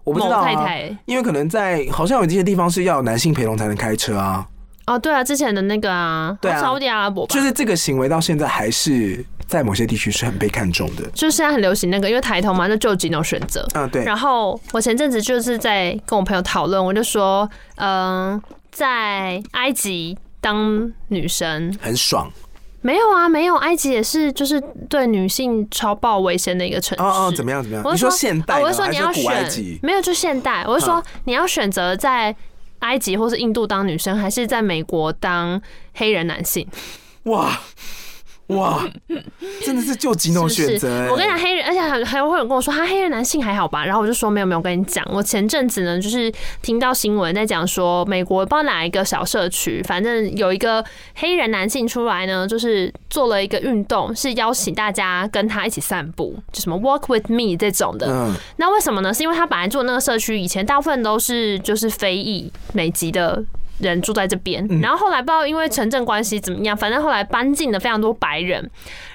[0.03, 0.67] 我不知道啊，
[1.05, 4.43] 因为可能在好像有这些地方是要男性陪同才能开车啊。
[4.87, 9.23] 哦，对啊，之前的那个啊，对啊，沙乌地阿拉伯，就是这个行为到现在还是。
[9.49, 13.67] 在某些地区是很被看重的，就是现在很流行那个，因为抬头嘛，那就有几种选择。
[13.73, 14.05] 嗯，对。
[14.05, 18.39] 然后我前阵子就是在跟我朋友讨论，我就说，嗯，
[18.71, 22.31] 在埃及当女生很爽。
[22.81, 27.03] 没有啊，没有，埃及也是就是对女性超爆危险的一个城市。
[27.03, 27.83] 哦哦，怎么样怎么样？
[27.91, 30.63] 你说现代，我是说你要选，没有就现代。
[30.67, 32.33] 我是说你要选择在
[32.79, 35.59] 埃及或是印度当女生，还是在美国当
[35.95, 36.65] 黑人男性？
[37.23, 37.59] 哇！
[38.49, 38.83] 哇，
[39.63, 41.07] 真的是就几种选择。
[41.11, 43.85] 我跟你讲，黑人，而且还还会有人跟我说，他黑人男性还好吧？
[43.85, 46.33] 然后我就说没有没有，我跟你讲，我前阵子呢，就是
[46.63, 50.83] 听到新闻在讲说，美国不知道哪一个小社区，反正有一个
[51.15, 58.07] 黑人男性出来呢，就是做了一个运动，是邀请大家跟他一起散步，就什么 Walk with me 这种的。
[58.09, 59.13] 嗯，那为什么呢？
[59.13, 63.43] 是因为他本来住那个社区，以前大部分都是就是非裔美籍的。
[63.79, 68.69] 人住在这边，然后后来不知道因为城镇关系怎么样，反正后来搬进了非常多白人。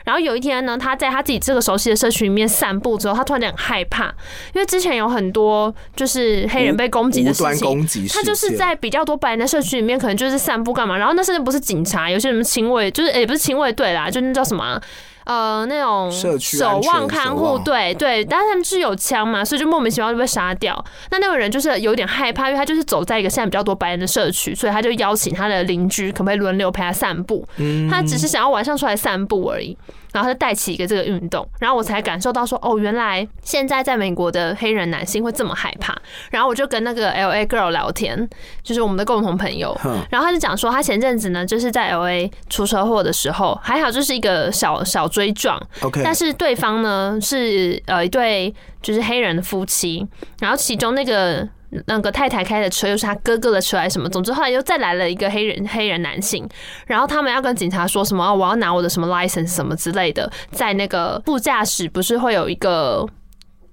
[0.05, 4.07] 然后有一天呢，他在他自己这个熟悉的社区里面散步之后，他突然间很害怕，
[4.53, 10.99] 因为之前有很多就是黑人被攻击的事情，他就是在比较多白人的社区里面，可能就是散步干嘛。
[10.99, 14.83] 然后那甚至不是警察，有些什么亲卫，就是也不是亲卫队啦，就那叫什么啊？
[15.25, 20.85] 呃，那种守望看护，对对，但是他们是有枪嘛，所以就莫名其妙就被杀掉。
[21.11, 27.47] 那那个人就是有点害怕，因为他就是走在一个现在比较多白人的社区，所以他就邀请他的邻居可不可以轮流陪他散步。
[27.91, 29.77] 他只是想要晚上出来散步而已。
[30.15, 35.93] 然后他就带起一个这个运动，然后我才感受到说，哦，原来现在在美国的黑人男性会这么害怕。
[36.31, 38.29] 然后我就跟那个 LA girl 聊天，
[38.63, 39.77] 就是我们的共同朋友，
[40.09, 50.07] 然后他就讲说，他前阵子呢就是在 LA 出车祸的时候，还好就是一个小小追撞，OK，但是对方呢是呃一对就是黑人的夫妻，
[50.39, 51.49] 然后其中那个。
[51.87, 54.09] 那个太太开的车又是他哥哥的车还是什么？
[54.09, 56.49] 总之后来又再来了一个黑人黑人男性，
[56.87, 58.35] 然后他们要跟警察说什么？
[58.35, 63.07] 我要拿我的什么 license 什么之类的，在那个副驾驶不是会有一个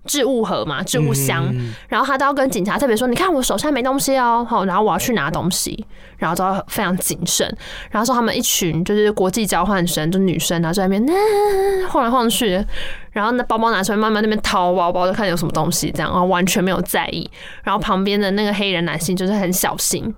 [0.05, 1.45] 置物盒嘛，置物箱，
[1.87, 5.85] 然后他都要跟警察特别说，你看我手上没东西哦，好，然后我要去拿东西，
[6.17, 7.47] 然后都要非常谨慎，
[7.89, 12.65] 然后说他们一群就是国际交换生，就女生，然后在那边那晃来晃去。
[13.11, 17.29] 然后那包包拿出来，慢慢那边掏包包，就看有什么东西，这样，然后完全没有在意。
[17.61, 20.15] 然后旁边的那个黑人男性就是很小心，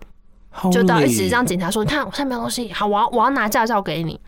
[0.71, 4.19] 就到一直让警察说：“你看我上面没有东西，好，我要我要拿驾照给你，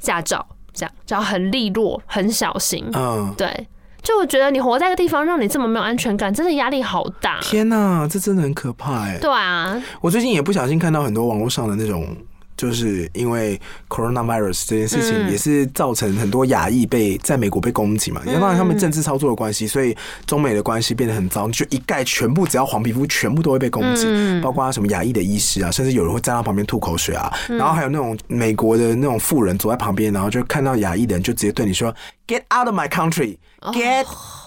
[0.00, 3.68] 驾照这样，就要很利落，很小心。”嗯，对，
[4.04, 7.40] 就我觉得你活在一个地方，让你这么没有安全感，真的压力好大。
[7.40, 9.18] 天哪，这真的很可怕哎。
[9.18, 12.16] 对啊，我最近也不小心看到很多网络上的那种。
[12.56, 18.22] 就是因为 coronavirus 这件事情，也是造成很多亚裔被在美国被攻击嘛。
[18.24, 21.50] 因为当然他们政治操作的关系，所以中美的关系变得很糟。
[21.50, 24.06] 就一概全部只要黄皮肤，全部都会被攻击，
[24.40, 27.28] 包括什么亚裔的医师啊，甚至有人会站到旁边吐口水啊。
[27.48, 31.92] 然后还有那种美国的那种富人走在旁边，然后就看到亚裔的人就直接对你说
[32.28, 33.36] “Get out of my country,
[33.72, 34.06] get”。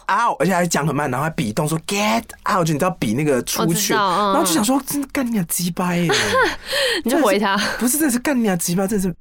[0.10, 6.10] out，而且还讲很慢，然后还比动说 get out，就你知道比那个出去，然后就想说真的干你啊鸡巴耶，
[7.03, 9.13] 你就回他，不是，这是干你啊鸡巴，这是。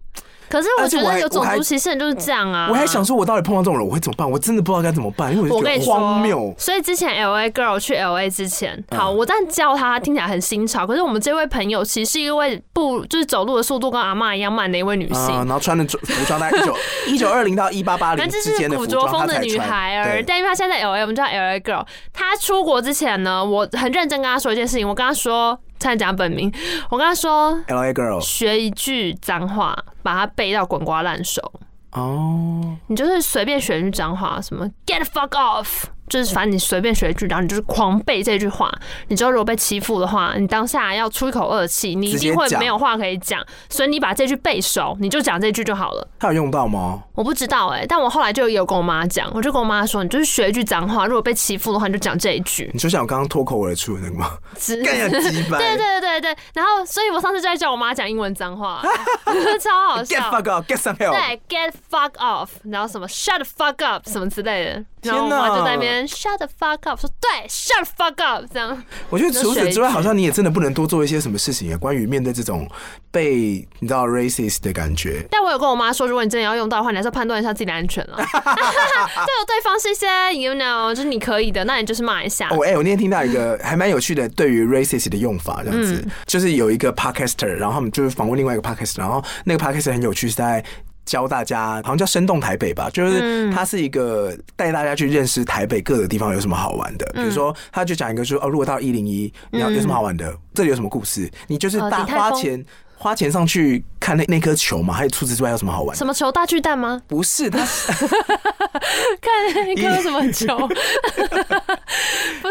[0.48, 2.68] 可是我觉得有种族歧视人就是这样啊！
[2.70, 4.30] 我还想说，我到底碰到这种人，我会怎么办？
[4.30, 6.54] 我真的不知道该怎么办，因为我觉得荒谬。
[6.58, 10.86] 所以之前 LA girl 去 LA 之前，好，我这样叫他听起来很新潮。
[10.86, 20.22] 可是我们这位朋友其实是一位不就是走路的速度跟阿嬷一样慢的一位女性，然后穿的服装在一九一九二零到一八八零之间的古着风的女孩儿。
[20.26, 21.84] 但因为她现在在 LA，我们叫 LA girl。
[22.12, 25.58] 她出国之前呢，我很认真跟她说一件事情，我跟她说。
[25.78, 26.52] 差点讲本名，
[26.90, 31.40] 我跟他说，LA girl 学一句脏话，把它背到滚瓜烂熟。
[31.92, 35.84] 哦，你就是随便学一句脏话，什么 get the fuck off。
[36.08, 38.72] 就是反正你随便学一句，然后你就是狂背这句话。
[39.08, 43.44] 你知道如果被欺负的话，你当下要出一口恶气，你一定会没有话可以讲。
[43.68, 46.08] 所以你把这句背熟，你就讲这句就好了。
[46.18, 47.02] 他有用到吗？
[47.14, 52.70] 我不知道哎、欸，但我后来就有跟我妈讲，我就跟我妈说，你就是学一句脏话，如果被欺负的话，你就讲这一句。
[52.72, 54.38] 你就像我刚刚脱口而出的那个吗？
[54.66, 56.36] 对 对对对对。
[56.54, 58.82] 然后，所以我上次就在叫我妈讲英文脏话，
[59.60, 60.16] 超好笑。
[60.20, 61.12] Get fuck off，get some help。
[61.12, 64.84] 对，get fuck off，然后什么 shut the fuck up 什么之类的。
[65.06, 68.82] 然后我妈就在那边 shut the fuck up，说对，shut the fuck up 这样。
[69.10, 72.68] 我觉得除此之外，好像你也真的不能多做一些什么事情啊，关于面对这种
[73.10, 75.24] 被你知道 racist 的感觉。
[75.30, 78.16] 但我有跟我妈说，如果你真的要用到的话，你还是要判断一下自己的安全了。
[78.18, 82.48] 对，对方是一些 you know，就是你可以的，那你就是骂一下。
[82.50, 90.64] 哦，哎，我那天听到一个 还蛮有趣的，对于 racist 的用法，这样子，就是有一个 podcaster，然后他们就是访问另外一个 podcaster，然后那个 podcaster 很有趣，是在。
[91.06, 97.06] 教大家，好像叫生动台北吧，就是它是一个带大家去认识台北各个地方有什么好玩的。
[97.14, 100.36] 比如说，他就讲一个说，哦，如果到一零一，你要有什么好玩的？
[100.52, 101.30] 这里有什么故事？
[101.46, 102.62] 你就是大花钱。
[102.98, 104.94] 花钱上去看那那颗球嘛？
[104.94, 105.96] 还有除此之外有什么好玩？
[105.96, 106.32] 什么球？
[106.32, 107.00] 大巨蛋吗？
[107.06, 107.58] 不是，他
[109.20, 110.68] 看那颗什么球？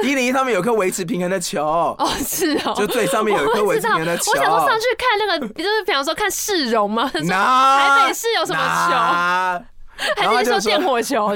[0.04, 4.32] 一零一 上面有颗维持平衡的球哦，是哦，就最上面有一颗维持平衡的球。
[4.32, 9.66] 我想说上去看那个，就是比方说看市容嘛， 台北市有什么球？
[10.18, 11.34] 还是说电火球？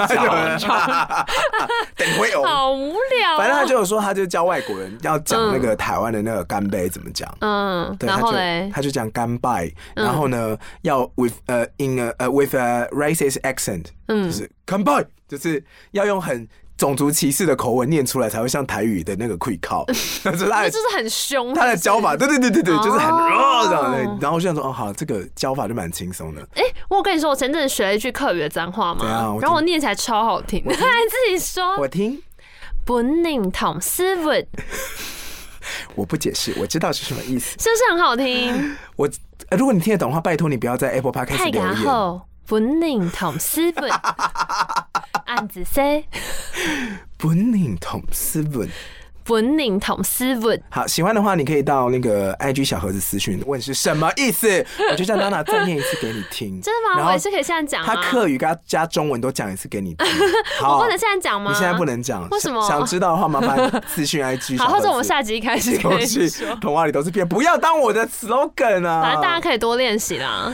[1.96, 3.19] 等会有，好无聊。
[3.40, 7.34] 反正他就有说，他就教外国人要讲那个台湾的那个干杯怎么讲。
[7.40, 16.48] 嗯，对，然后嘞，他就讲干拜，然后呢要 with 呃 in 呃 with a racist accent，嗯，就是干拜，就是要用很。
[16.80, 19.86] 种族歧视的口吻念出来才会像台语的那个 quick call，
[20.24, 23.98] 就是他就是很凶，他的教法，对对对对对，就是很弱这样的。
[24.22, 26.42] 然后我就想说，哦，好，这个教法就蛮轻松的。
[26.56, 29.04] 哎，我跟你说，我前阵子学了一句客语的脏话嘛，
[29.42, 32.18] 然后我念起来超好听，他 还自己说，我听，
[32.90, 34.48] 本宁同斯文，
[35.94, 38.76] 我不解释，我知道是什么意思，是不是很好听？
[38.96, 39.08] 我，
[39.56, 42.22] 如果你听得懂的话，拜托你不要在 Apple Podcast 留言。
[42.48, 43.92] 本宁同斯文。
[45.28, 46.06] 案子 C，
[47.16, 48.68] 本宁同斯文，
[49.30, 50.60] 本宁同斯文。
[50.72, 56.60] 好，喜欢的话，你可以到那个 IG 小盒子私讯问是什么意思， 我就叫娜娜再念一次给你听。
[56.60, 57.06] 真的吗？
[57.06, 57.86] 我也是可以现在讲。
[57.86, 60.08] 他客语加加中文都讲一次给你听。
[60.68, 61.52] 我不能现在讲吗？
[61.52, 62.28] 你现在不能讲。
[62.30, 62.60] 为什么？
[62.68, 64.58] 想知道的话，麻烦私讯 IG。
[64.58, 66.56] 好，或者我们下集开始可以说。
[66.56, 69.04] 童话里都是骗，不要当我的 slogan 啊！
[69.04, 70.52] 反正大家可以多练习啦。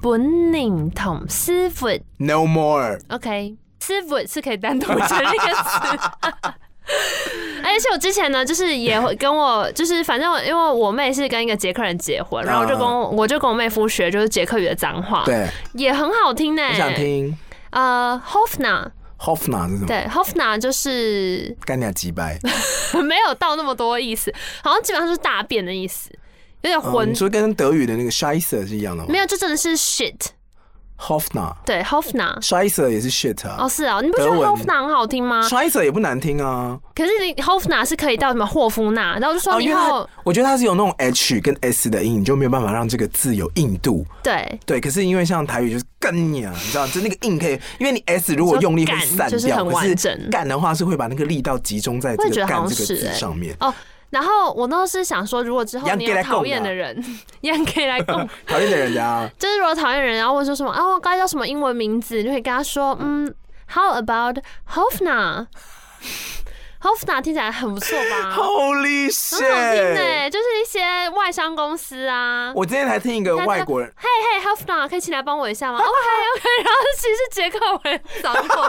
[0.00, 2.98] 本宁同师傅，No more。
[3.10, 6.52] OK，师傅是可以单独成立一个词。
[7.64, 16.62] 而且我之前呢，就是也会跟我，就是反正因为我妹是跟一个捷克人结婚，然后我就跟我我就跟我妹夫学，就是捷克语的脏话，对，也很好听呢。
[16.62, 17.36] 我想听。
[17.70, 19.86] 呃，Hofna，Hofna 是什么？
[19.86, 22.38] 对，Hofna 就是干掉几百，
[23.04, 26.10] 没有到那么多意思，好像基本上就是大便的意思。
[26.62, 29.08] 有点混，你说跟德语的那个 Scheiße 是一样的吗？
[29.10, 30.14] 没有，这真的是 shit。
[30.98, 33.56] Hofna 对 Hofna Scheiße 也是 shit 啊。
[33.60, 36.78] 哦，是啊，你不觉得 Hofna 很好听吗？Scheiße 也不难听啊。
[36.94, 44.06] 可是你 Hofna 是可以到什么霍夫纳，然后就说以后，我觉得它是有那种 H 跟 S 的音，你就没有办法让这个字有硬度。
[44.22, 53.54] 对对，可是因为像台语就是干呀，你知道，就那个硬可以，因为你 S 如果用力会散掉，可是干的话是会把那个力道集中在这个干这个字上面。
[53.60, 53.72] 哦。
[54.10, 56.96] 然后我那时候是想说，如果之后你有讨厌的人，
[57.42, 58.16] 也可以来共
[58.46, 63.32] 讨厌的人家， 就是如果讨厌人，然后问说什么啊，我该叫什么英文名字，你就可以跟他说，嗯
[63.74, 64.38] ，How about
[66.80, 68.34] Hofna？Hofna 听起来很不错吧？
[68.36, 69.40] Holy shit！
[69.40, 72.52] 很好听呢，就是一些外商公司啊。
[72.54, 75.78] 我今天才听一个外国人，嘿嘿，Hofna 可以请来帮我一下吗？
[75.82, 78.68] OK OK， 然后其实是杰克文找过，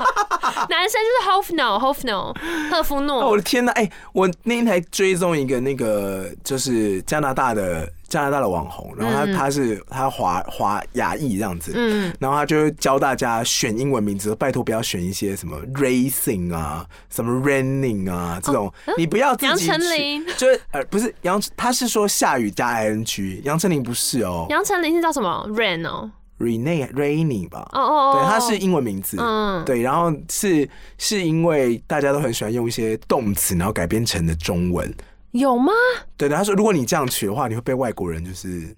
[0.69, 2.35] 男生就是 Hofno，Hofno，
[2.71, 3.29] 赫夫诺。
[3.29, 7.87] 我的天呐，哎，我那天才追踪一个那个就是加拿大的。
[8.07, 19.67] 加拿大的网红，然后他他是他华华亚裔这样子，嗯，然后他就教大家选英文名字，拜托不要选一些什么 racing 啊，什么 raining 啊这种，你不要自己去。
[19.67, 24.45] 杨丞琳就是呃不是杨，他是说下雨加 ing，杨丞琳不是哦。
[24.49, 27.67] 杨丞琳是叫什么 rain 哦，rain raining 吧？
[27.73, 34.93] 哦哦，对，他是英文名字，嗯，对，然后是是因为大家都很喜欢用一些动词，然后改编成的中文。
[35.31, 35.71] 有吗？
[36.17, 38.75] 对的，他说如果你这样取的话，你会被外国人就是，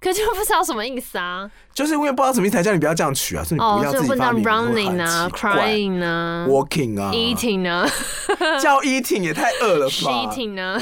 [0.00, 1.50] 可就不知道什么意思啊。
[1.72, 4.44] 就是因为不知道什么意思，才叫你不要这样取啊，所以你不要自己发明。
[4.44, 7.88] running 啊，crying 啊，walking 啊，eating 啊，
[8.60, 10.80] 叫 eating 也太饿了吧？eating 啊，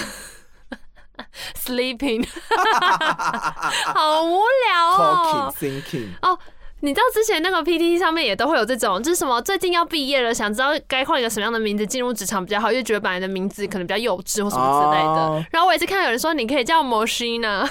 [1.54, 2.26] sleeping，
[3.94, 5.52] 好无聊哦。
[5.58, 6.38] Talking, thinking，哦。
[6.82, 15.26] 你知道之前那个 PTT 上面也都会有这种，就是什么最近要毕业了，想知道该换一个什么样的名字进入职场比较好，因为觉得本来的名字可能比较幼稚或什么之类的。
[15.26, 15.42] Oh.
[15.50, 17.68] 然后我也是看到有人说你可以叫 Moschina，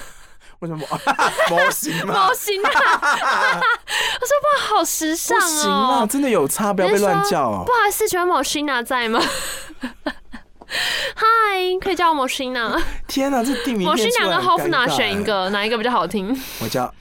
[0.60, 0.86] 为什么？
[1.50, 2.28] 模型吗？
[2.28, 2.72] 模型啊！
[2.72, 5.42] 我说哇，好时尚哦！
[5.42, 7.64] 行啊，真的有差，不要被乱叫哦。
[7.66, 9.20] 不好意思，请问 Moschina 在吗？
[11.16, 11.26] 嗨，
[11.82, 12.80] 可以叫我 Moschina。
[13.08, 13.90] 天哪，这地名。
[13.90, 16.40] Moschina 跟 Hofna 选一个，哪一个比较好听？
[16.62, 16.94] 我叫。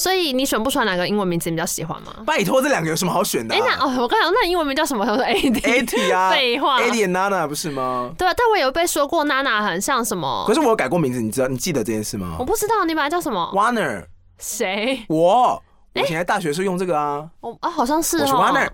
[0.00, 2.12] 所以你选不出来哪个英文名字你比较喜欢吗？
[2.26, 3.54] 拜托，这两个有什么好选的？
[3.54, 3.58] 啊？
[3.58, 5.04] 哎、欸，那哦，我刚才那英文名叫什么？
[5.04, 8.10] 他说 Adi，Adi 啊， 废话，Adi and Nana 不是吗？
[8.16, 10.44] 对，但我有被说过 Nana 很像什么？
[10.46, 11.46] 可是我有改过名字，你知道？
[11.46, 12.36] 你记得这件事吗？
[12.38, 14.06] 我不知道，你本来叫什么？Warner。
[14.38, 15.04] 谁？
[15.08, 15.62] 我，
[15.94, 17.28] 我以前在大学时候用这个啊。
[17.40, 18.20] 哦啊，好像是哦。
[18.22, 18.68] 我是 Warner。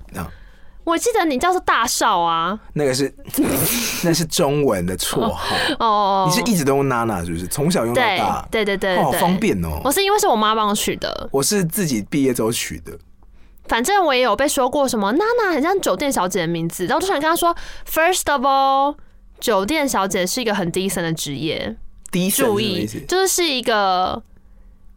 [0.87, 3.13] 我记得你叫做大少啊，那个是
[4.05, 6.27] 那是中文的绰号 哦。
[6.29, 7.45] 你是一直都用娜娜是不是？
[7.49, 9.81] 从小用到大，对对对，对，好方便哦。
[9.83, 12.97] 我是因为是我妈帮我取的，我是自己毕业之后取的。
[13.67, 17.53] 反正我也有被说过什么娜娜很像酒店小姐的名字，然后我就想跟他说
[17.91, 18.95] ，First of all，
[19.41, 21.77] 酒店小姐是一个很 decent 的职业，
[22.33, 24.23] 注意就是是一个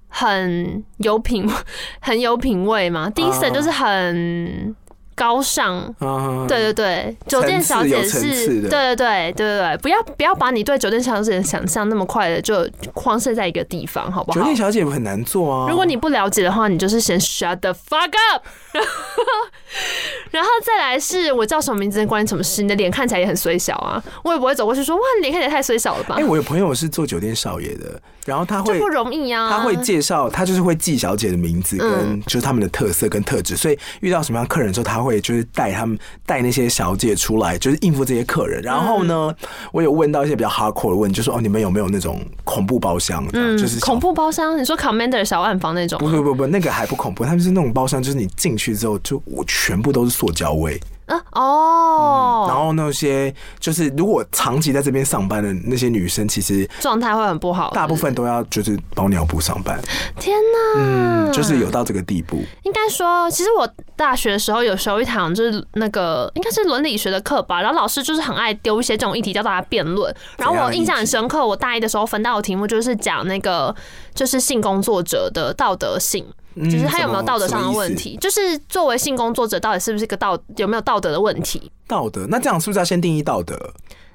[0.07, 1.49] 很有品
[1.99, 4.75] 很有品味嘛，decent 就是很。
[5.19, 5.93] 高尚，
[6.47, 14.39] 对对对，酒店小姐是，对对对对对对，不要不要把你对酒店小姐的想象那么快的就框设在一个地方，好不好？
[14.39, 18.45] 酒店小姐很难做啊，如果你不了解的话，你就是先 shut the fuck up，
[20.31, 22.61] 然后再来是我叫什么名字关你什么事？
[22.61, 26.15] 你的脸看起来也很衰小啊，我也不会走过去说哇，你脸看起来太衰小了吧？
[26.17, 28.01] 哎，我有朋友是做酒店少爷的。
[28.29, 38.61] 然后他会不容易啊，他会介绍，他就是会记小姐的名字跟就是他们的特色跟特质，所以遇到什么样客人的时候，他会就是带他们带那些小姐出来，就是应付这些客人。
[38.61, 39.35] 然后呢，
[39.71, 43.25] 我有问到一些比较 hardcore 的问题，就说哦，你们有没有那种恐怖包厢？
[43.33, 44.57] 嗯，就是恐怖包厢。
[44.57, 45.97] 你说 Commander 小暗房那种？
[45.97, 50.79] 不不不不，那个还不恐怖，他们是那种包厢，就是你进去之后，就我全部都是塑胶味。
[51.09, 59.79] 啊哦、嗯，然后那些就是如果长期在这边上班的那些女生，其实状态会很不好，大部分都要就是包尿布上班。
[60.19, 60.37] 天
[60.75, 62.43] 哪，嗯，就是有到这个地步。
[62.63, 70.15] 应该说，其实我大学的时候有时候一堂就是那个应该是伦理学的课吧，然后老师就是很爱丢一些这种议题叫大家辩论。
[70.37, 73.75] 然后我印象很深刻，我大一的时候分到的题目就是讲那个
[74.13, 76.25] 就是性工作者的道德性。
[76.55, 78.17] 就是他有没有道德上的问题？
[78.17, 81.71] 就是作为性工作者，到底是不是个道有没有道德的问题？
[81.87, 82.25] 道德？
[82.29, 83.57] 那这样是不是要先定义道德？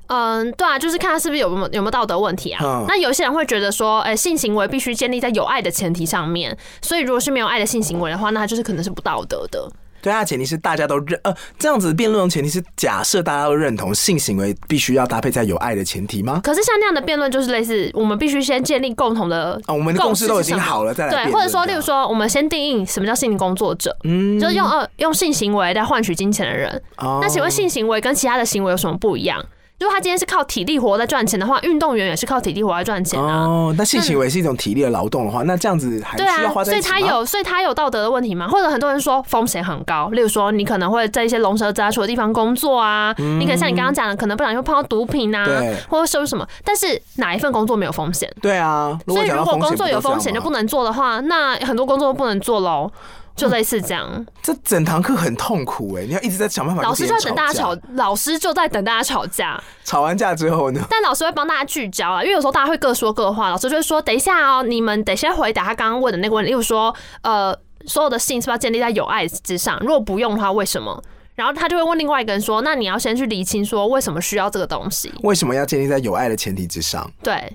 [0.09, 2.85] 嗯，对啊，就是看他是不是有没有有没有道德问题啊？
[2.87, 9.67] 那有些人会觉得说，哎，性行为必须建立在有爱的前提上面，所以如果是没有爱的性行为的话，那他就是可能是不道德的。
[10.05, 16.43] 对啊，前提是大家都认呃，这样子辩论的前提是假设大家都认同性行为必须要搭配在有爱的前提吗？
[16.45, 26.83] 可是像那样的辩论就是类似，我们必须先建立共同的啊，我们的共识都已经好了再来对，或者说，例如说，我们先定义什么叫性工作者，嗯，就是用呃用性行为来换取金钱的人。
[26.99, 29.43] 哦，那请问性行为跟其他的行为有什么不一样？
[29.81, 33.45] 如果他今天是靠体力活在赚钱的话，运动员也是靠体力活在赚钱啊。
[33.45, 38.47] 哦，那性行为是一种体力的劳动的话，那这样子还需要花在啊，所以他有，所以他有道德的问题吗？
[38.49, 45.45] 或者很多人说风险很高，例如说你可能会在一些龙蛇杂处的地方工作啊，嗯、你可能像你刚刚讲的，可能不小心会碰到毒品啊，
[45.89, 46.47] 或者收入什么。
[46.65, 48.33] 但是哪一份工作没有风险？
[48.41, 52.91] 对啊，所以如果工作有风险就不能做的话，那很多工作都不能做喽。
[53.37, 56.07] 就类似这样，嗯、这整堂课很痛苦哎、欸！
[56.07, 56.83] 你要一直在想办法。
[56.83, 59.61] 老师就在等大家吵，老师就在等大家吵架。
[59.85, 60.81] 吵完架之后呢？
[60.89, 63.51] 但老师会帮大家聚焦啊，因为有时候大家会各说各话。
[63.51, 67.53] 老师就会说：“等一下哦，你们得先回答他刚刚问的那个问题，例如说，呃，
[67.87, 69.79] 所有的性是不是要建立在有爱之上？
[69.81, 71.03] 如果不用的话，为什么？”
[71.35, 75.13] 然后他就会问另外一个人说：“那你要先去理清说，为什么需要这个东西？
[75.25, 77.53] 为什么要建立在有爱的前提之上？”对。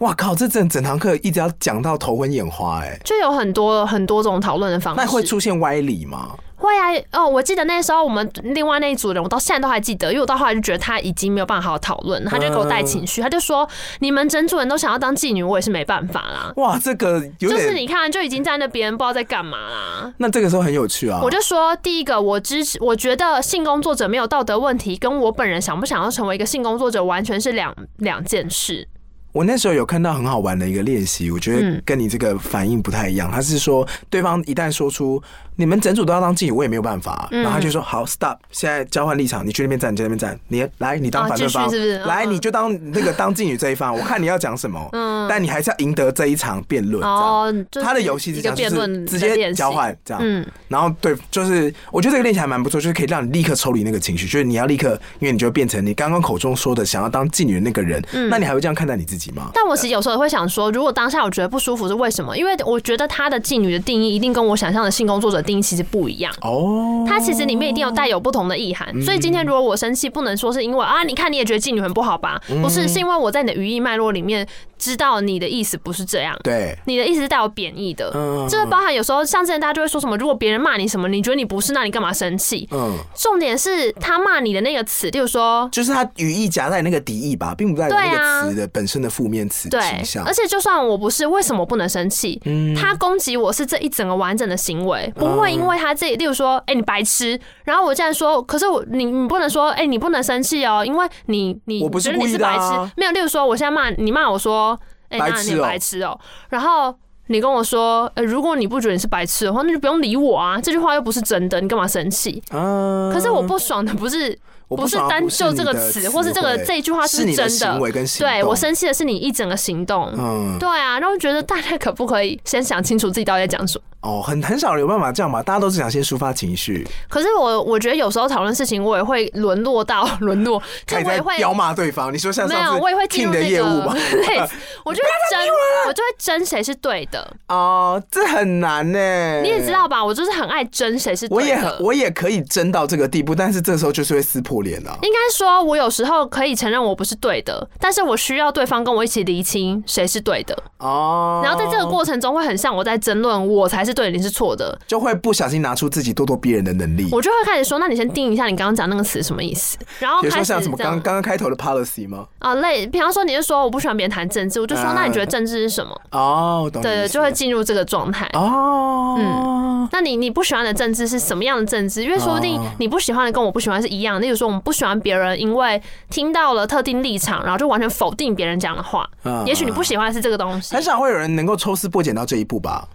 [0.00, 0.34] 哇靠！
[0.34, 5.00] 这整整堂课一直要讲到头昏眼花，哎，就有很多很多种讨论的方式。
[5.00, 6.36] 那会出现歪理吗？
[6.56, 6.88] 会啊！
[7.12, 13.66] 哦，我记得那时候我们另外那一组人，我到现在都还记得，因为我到后来就觉得他已经没有办法好好讨论，他就给我带情绪，他就说
[14.00, 20.12] ：“你们整组人都想要当妓女，我也是没办法啦。”哇，这个就是你看就已经在那边不知道在干嘛啦。
[20.18, 21.20] 那这个时候很有趣啊！
[21.22, 28.86] 我就说，第一个，我支持，我觉得性工作者没有道德问题，跟我本人想不想要成为一个性工作者完全是两两件事。
[29.32, 33.30] 我那时候有看到很好玩的一个练习，我觉得跟你这个反应不太一样。
[33.30, 35.22] 他是说，对方一旦说出
[35.56, 37.28] 你们整组都要当妓女，我也没有办法。
[37.30, 41.98] 然后他就说好，stop，现在交换立场，你去那边站，你去那边站，你来，你当反对方，是不是？
[42.00, 44.88] 来，你就当那个当妓女这一方，我看你要讲什么。
[44.92, 47.00] 嗯，但你还是要赢得这一场辩论。
[47.04, 50.20] 哦，他的游戏是这样，就是直接交换这样。
[50.24, 58.02] 嗯，然后对，就是我觉得这个练习还蛮不错，就是可以让你立刻抽离那个情绪，就是你要立刻，因为你就变成你刚刚口中说的想要当妓女的那个人。
[58.12, 59.19] 嗯，那你还会这样看待你自己？
[59.54, 62.36] 但我其实有时候也会想说，如果当下我觉得不舒服是为什么？
[62.36, 67.04] 因为我觉得他的妓女的定义一定跟我想象的性工作者定义其实不一样哦。
[67.06, 68.88] 他其实里面一定有带有不同的意涵。
[69.02, 72.40] 所以今天如果我生气，不能说是因为啊，你看你也觉得妓女很不好吧？
[72.62, 74.46] 不是，是因为我在你的语义脉络里面
[74.78, 76.38] 知道你的意思不是这样。
[76.42, 78.10] 对，你的意思是带有贬义的。
[78.14, 82.68] 嗯，这个包含有时候像之前大家就会说什么，如果别人骂你什么，你觉得你不是，那你干嘛生气？
[82.70, 90.24] 嗯，重点是他骂你的那个词，例如说，就是他语义夹在那个敌意吧，并不在那个词的本身的负面词倾向。
[90.24, 92.40] 而且就算我不是，为什么不能生气？
[92.44, 106.94] 嗯，他攻击我是这一整个完整的行为，不会因为他这里，例如说，哎，你白痴，然后我这样说，可是我你你不能说，哎，你不能生气哦，因为你你我觉得你是白痴，没有，例如说，我现在骂你骂我说，哎，那你白痴哦，然后。
[107.32, 110.60] 你跟我说，呃，如果你不觉得你是白痴的话，那就不用理我啊。
[110.60, 112.42] 这句话又不是真的，你干嘛生气？
[112.50, 114.36] 可是我不爽的不是。
[114.76, 117.48] 不是单就这个词，或是这个这一句话是真的。
[117.48, 118.28] 行为跟行动。
[118.28, 120.12] 对，我生气的是你一整个行动。
[120.16, 123.84] 嗯，对啊，然后觉得大家可不可以先想清楚自己到底在讲什么？
[124.02, 126.86] 哦，很很少有办法这样嘛，大家都是想先抒发情绪。
[127.08, 132.12] 可是我我觉得有时候讨论事情，我也会沦落到沦落，就我也会彪骂对方。
[132.12, 133.92] 你说像没有，我也会进入那个业务吧？
[134.10, 134.38] 对，
[134.84, 135.40] 我就会 争，
[135.86, 137.36] 我就会争谁是对的。
[137.48, 139.42] 哦，这很难呢。
[139.42, 140.02] 你也知道吧？
[140.02, 141.34] 我就是很爱争谁是对的。
[141.34, 151.40] 我也很，我也可以争到这个地步，但是这时候就是会撕破应该说，我有时候可以承认我不是对的，但是我需要对方跟我一起厘清谁是对的哦。
[151.42, 157.08] 然后在这个过程中，会很像我在争论我才是对的，你是错的，就会不小心拿出自己咄咄逼人的能力。
[157.12, 159.78] 我就会开始说，那你先定一下你刚刚讲那个词什么意思？
[159.98, 162.26] 然后比如说像什么刚刚刚开头的 policy 吗？
[162.38, 166.00] 啊，类，比方说你是说我不喜欢别人谈政治，我就说那你觉得政治是什么？
[166.12, 166.82] 哦，懂。
[166.82, 169.16] 对对，就会进入这个状态哦。
[169.18, 172.02] 嗯，那你你不喜欢的政治是什么样的政治？
[172.02, 174.20] 因为说不定你不喜欢的跟我不喜欢是一样的。
[174.20, 175.80] 例如说，我们不喜欢别人因为
[176.10, 179.08] 听到了特定立场，然后就完全否定别人讲的话。
[179.22, 180.74] 嗯，也许你不喜欢的是这个东西。
[180.74, 182.88] 很少会有人能够抽丝剥茧到这一步吧？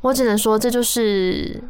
[0.00, 1.62] 我只能说，这就是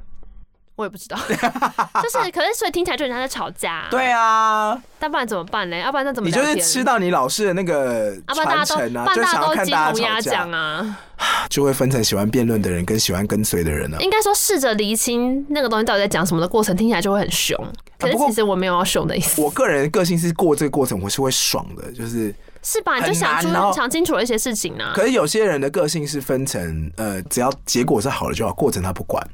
[0.76, 1.16] 我也不知道，
[2.02, 3.86] 就是可是所以听起来就人家在吵架。
[3.90, 5.76] 对啊，但不然怎么办呢？
[5.76, 6.28] 要不然那怎么？
[6.28, 10.98] 你就是吃到你老师的那个传承啊，就想要看大家吵架啊，
[11.48, 13.98] 就会分成喜欢辩论的人跟喜欢跟随的人了。
[14.02, 17.56] 应该说，试着厘清那个东西到底在讲什么的过程，听起来就会很凶。
[17.98, 19.40] 可是其实我没有要凶的意思。
[19.40, 22.98] 我个人个性是过这个过程我是会爽的，就是是吧？
[22.98, 24.92] 你就想出想清楚了一些事情啊。
[24.94, 29.26] 可是有些人的个性是分成呃，只要结果是好的就好，过程他不管。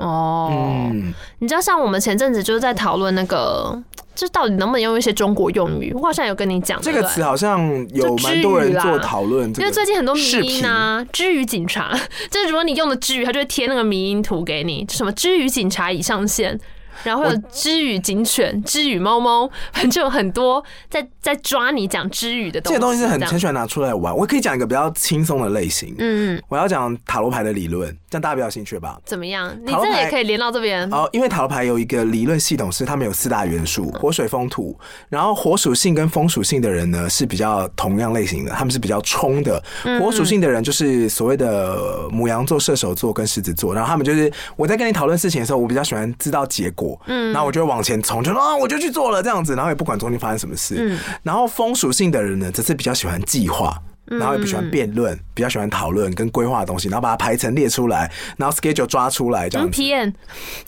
[0.00, 0.48] 哦，
[0.92, 3.78] 嗯，你知道像我们前阵子就是在讨论那个，
[4.14, 5.92] 就到底能不能用一些中国用语？
[5.94, 7.60] 我好像有跟你讲这个词，好像
[7.92, 11.92] 有蛮多人做讨论，因为最近很多迷音啊，支语警察，
[12.30, 16.58] 就是如果你用的支语，他就会贴那个迷音图给你，什么支语警察已上线。
[17.04, 22.74] 然后会有知语警犬、知语猫猫，反 正就有很多在在抓你讲知语的东西。
[22.74, 24.16] 这些东西是很很喜欢拿出来玩。
[24.16, 25.94] 我可以讲一个比较轻松的类型。
[25.98, 28.98] 嗯，我要讲塔罗牌的理论，这样大家比较兴趣吧？
[29.04, 29.54] 怎么样？
[29.64, 31.08] 你这也可以连到这边哦。
[31.12, 34.78] 因为塔罗牌有一个理论系统，是他们有四大元素：火、水、风、土。
[35.08, 39.62] 然后火属性跟风属性的人呢，是比较同样类型的，他们是比较冲的。
[40.00, 43.74] 火属性的人就是所谓的母羊座、射手座跟狮子座。
[43.74, 46.89] 然后他们就是我在跟你讨论事情的时候，我比较喜欢知道结果。
[47.06, 50.76] 嗯，然后我就往前冲，就说啊，我就去做了这样子，然后也不管中间发生什么事。
[50.78, 53.76] 嗯，然后风属性的人呢，则是比较喜欢计划，
[54.06, 59.70] 然后也不喜欢辩论，比较喜欢讨论跟规划的东西，然后把它排成列出来，然后 schedule 抓出来这样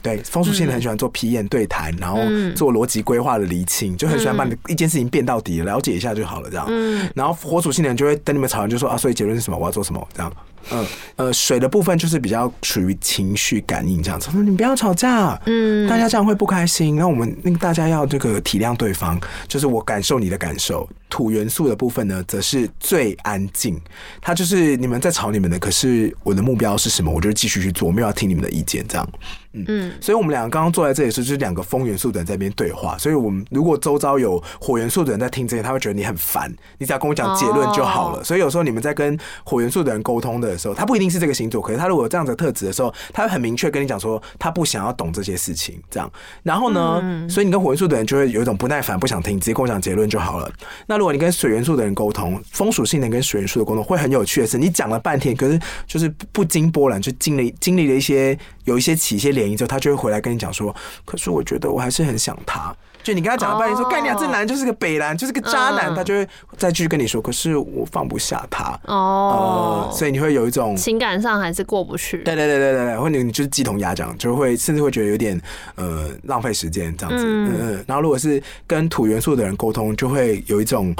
[0.02, 2.18] 对，风属性的很喜欢做 PM 对谈，然后
[2.54, 6.66] 做逻辑规划的厘清，就很喜欢把你一件事情变到底，了解一下就好了这样。
[6.68, 9.56] 嗯，然后火属性的人就会等你们吵完就说啊，所以结论是什么？
[9.56, 10.08] 我要做什么？
[10.14, 10.32] 这样。
[10.70, 10.86] 嗯
[11.16, 16.96] 呃，水的部分就是比较属于情绪感应这样子，说你不要吵架，嗯，大家这样会不开心。
[16.96, 20.88] 那我们那个大家要这个体谅对方，就是我感受你的感受。
[21.08, 23.78] 土元素的部分呢，则是最安静，
[24.20, 27.12] 它就是你们在吵你们的，可是我的目标是什么？
[27.12, 29.06] 我就继续去做，我没有要听你们的意见这样。
[29.52, 32.96] 嗯，所以我们两个刚刚坐在这里时，就是两个风元素的人在那边对话。
[32.98, 38.24] 所以我们如果周遭有火元素的人在听这些，他会觉得你很烦，你只要跟我讲结论就好了。
[38.24, 46.10] 所以有时候你们在跟火元素的人沟通的时候，他不一定是这个星座，可是他如果有这样子的特质的时候，他会很明确跟你讲说，他不想要懂这些事情，这样。
[46.42, 50.50] 然后呢，所以你跟火元素的人就会有一种不耐烦，不想听，直接跟我讲结论就好了。
[50.86, 62.74] 那如果你跟水元素的人沟通，风属性的跟水元素的沟通会很有趣的是，你讲了半天，可是就是不经波澜，就经历经历了一些有一些起一些涟漪之后，他就会回来跟你讲说，可是我觉得我还是很想他。
[63.02, 72.18] 就你跟他讲了半天，说概念这男就是个北男，就是个渣男，他就会再继续跟你说，可是我放不下他哦，所以你会有一种情感上还是过不去。
[72.18, 75.40] 对对对对对，或者你就是鸡同鸭讲，就会甚至会觉得有点
[75.74, 77.24] 呃浪费时间这样子。
[77.26, 77.84] 嗯嗯。
[77.88, 80.94] 然后如果是跟土元素的人沟通，就会有一种。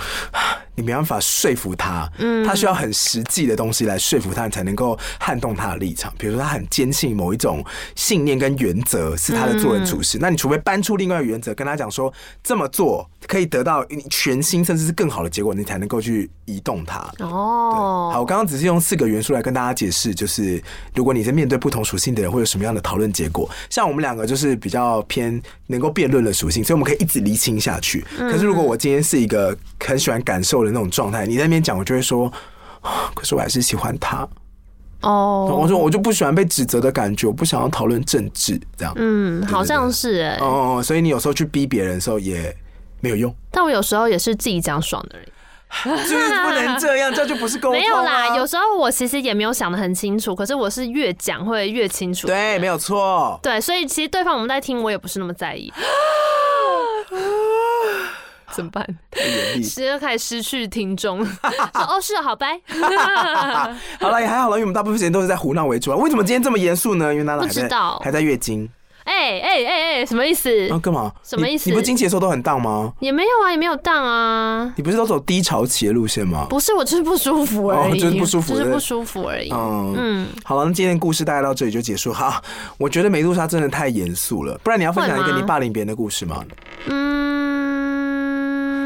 [0.75, 6.12] 你没办法说服他，嗯，他需要很实际的东西来说服他，你才能够撼动他的立场。
[6.18, 7.64] 比如说，他很坚信某一种
[7.95, 12.12] 信念跟原则是他的做人处事，那你除非搬出另外一个原则，跟他讲说
[12.43, 16.99] 这么做可以得到全新甚至是更好的结果，你才能够去移动他。
[17.18, 20.62] 哦，好，我刚刚只是用四个元素来跟大家解释，就是
[20.95, 23.49] 如果你在面对不同属性的人，会有什么样的讨论结果。
[23.68, 28.05] 像我们两个就是比较偏能够辩论的属性，所以我们可以一直厘清下去。
[28.16, 32.33] 可是如果我今天是一个很喜欢感受的那种状态，你在那边讲，我就会说，
[33.15, 34.29] 可是我还是喜欢他。
[35.03, 38.95] 哦，oh, 我说我就不喜欢被指责的感觉，我不想要讨论政治这样。
[38.97, 40.41] 嗯，好像是哎、欸。
[40.41, 42.57] 哦，所以你有时候去逼别人的时候也
[43.01, 43.35] 没有用。
[43.51, 45.29] 但我有时候也是自己讲爽的人，
[46.09, 47.81] 就是不能这样，这就不是沟通。
[47.81, 52.29] 没有啦，有时候我其实也没有想的很清楚，可是我是越讲会越清楚。
[52.29, 53.41] 对，没有错。
[53.43, 55.73] 对，所以其实对方我们在听，我也不是那么在意。
[58.57, 58.87] 怎么办？
[59.57, 61.25] 直接开始失去听众。
[61.25, 61.33] 说
[61.75, 62.61] 哦，是哦，好拜。
[63.99, 65.97] 好了，也还好了，因为我们大部分时间都是在胡闹为主啊。
[65.97, 67.13] 为什么今天这么严肃呢？
[67.13, 68.69] 因为娜娜不知道还在月经。
[69.05, 70.49] 哎哎哎哎，什么意思？
[70.71, 71.11] 啊，干嘛？
[71.25, 71.69] 什么意思？
[71.69, 72.93] 你不经期的时候都很荡吗？
[73.01, 74.73] 也没有啊，也没有荡啊。
[74.77, 76.47] 你不是都走低潮期的路线吗？
[76.49, 79.51] 不是，我就是不舒服而已，就是不舒服，就是不舒服而已。
[79.51, 80.29] 嗯嗯。
[80.45, 82.13] 好了，那今天的故事大概到这里就结束。
[82.13, 82.41] 哈，
[82.79, 86.45] 我觉得美杜莎真的太严肃了，不然你要分享一个你霸凌别人的故事吗？
[86.87, 87.41] 嗯。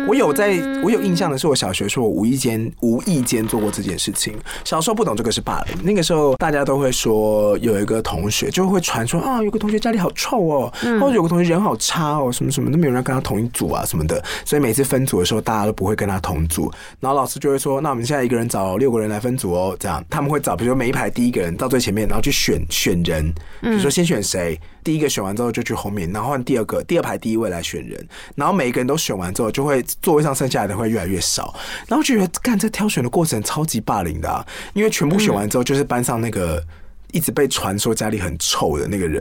[0.07, 4.35] 我有在，我有印象的是，我小学时候我无意间无意间做过这件事情。
[4.65, 14.23] 小时候不懂这个是霸凌，那个时候大家都会说有一个同学就会传说啊，有个同学家里好臭哦，或者有个同学人好差哦，什么什么都没有人跟他同一组啊什么的。
[14.45, 16.71] 所以每次分组的时候，大家都不会跟他同组。
[17.01, 24.59] 然后老师就会说，那我们现在一个人找六个人来分组哦，这样他们会找，比如说每一排第一个人到最前面，然后去选选人，比如说先选谁。
[24.87, 31.53] 第一个选完之后就去后面，然后换第二个，第二排第一位来选人，然后每一个人都选完之后，就会座位上剩下来的会越来越少，
[31.89, 36.65] 然后就觉得干这挑选的过程超级霸凌的啊，因为全部选完之后就是班上那个
[37.11, 39.21] 一直被传说家里很臭的那个人，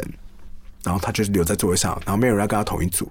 [0.83, 3.09] 然后他就是留在座位上，然后没有人要跟他同一组。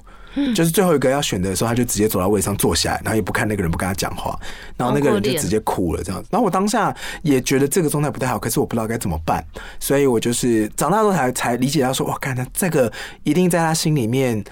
[0.55, 4.39] 就是最后一个要选的时候，他就直接走到位上坐下来，然后也不看那个人，不跟他讲话，
[4.77, 6.29] 然后那个人就直接哭了这样子。
[6.31, 9.45] 然后我当下也觉得这个状态不太好，可是我不知道该怎么办，
[9.79, 14.45] 所以我就是长大之后才才理解到说，哇，看他这个一定在他心里面。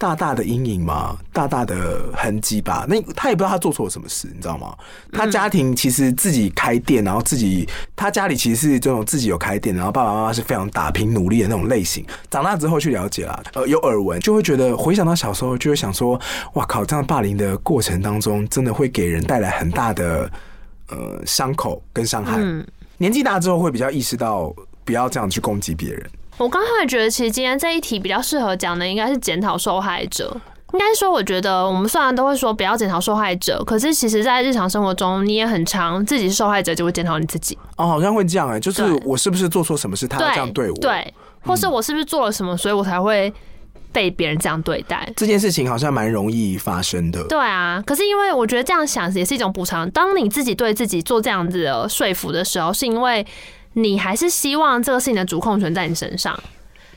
[0.00, 2.86] 大大的阴影嘛，大大的痕迹吧。
[2.88, 4.74] 那他也不知道他做错了什么事，你知道吗？
[5.12, 12.02] 他家庭其实自己开店，然后自己他家里其实是这种自己有开店，然后爸爸妈妈是非常打拼努力的那种类型。
[12.30, 16.18] 长大之后去了解了，呃，有耳闻，就会觉得回想到小时候，就会想说，
[16.54, 20.30] 哇靠，这样霸凌的过程当中，真的会给人带来很大的
[20.88, 22.38] 呃伤口跟伤害。
[22.40, 24.50] 嗯，年纪大之后会比较意识到，
[24.82, 26.10] 不要这样去攻击别人。
[26.40, 30.34] 我刚才觉得，其实今天这一题比较适合讲的，应该是检讨受害者。
[30.72, 37.58] 应该说，我觉得我们虽然都会说不要检讨受害者，可是其实，在日常生活中，你也很常自己是受害者，就会检讨你自己。
[37.76, 40.76] 哦，好像会这样哎，就是我是不是做错什么事，他要这样对我？
[40.76, 41.12] 对，
[41.44, 43.30] 或是我是不是做了什么，所以我才会
[43.92, 45.12] 被别人这样对待？
[45.16, 47.22] 这件事情好像蛮容易发生的。
[47.24, 49.90] 对啊，可是因为我觉得这样想也是一种补偿。
[49.90, 53.26] 当你自己对自己做这样子的说服的时候，是因为。
[53.74, 56.38] 你还是希望这个事情的主控权在你身上，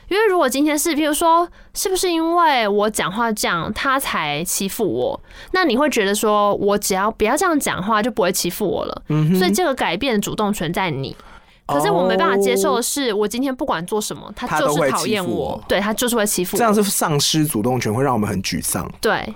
[0.08, 5.20] 因为如果今天是，譬如说，是不是因为我讲话这样，他才欺负我？
[5.52, 9.02] 那你会觉得说，我只要不要这样讲话，就不会欺负我了。
[9.08, 9.34] 嗯。
[9.36, 11.16] 所以这个改变的主动权在你。
[11.66, 16.58] 可是我没办法接受的是，我今天不管做什么，他就是讨厌我，对，他就是会欺负我。
[16.58, 18.90] 这样是丧失主动权，会让我们很沮丧。
[19.00, 19.34] 对，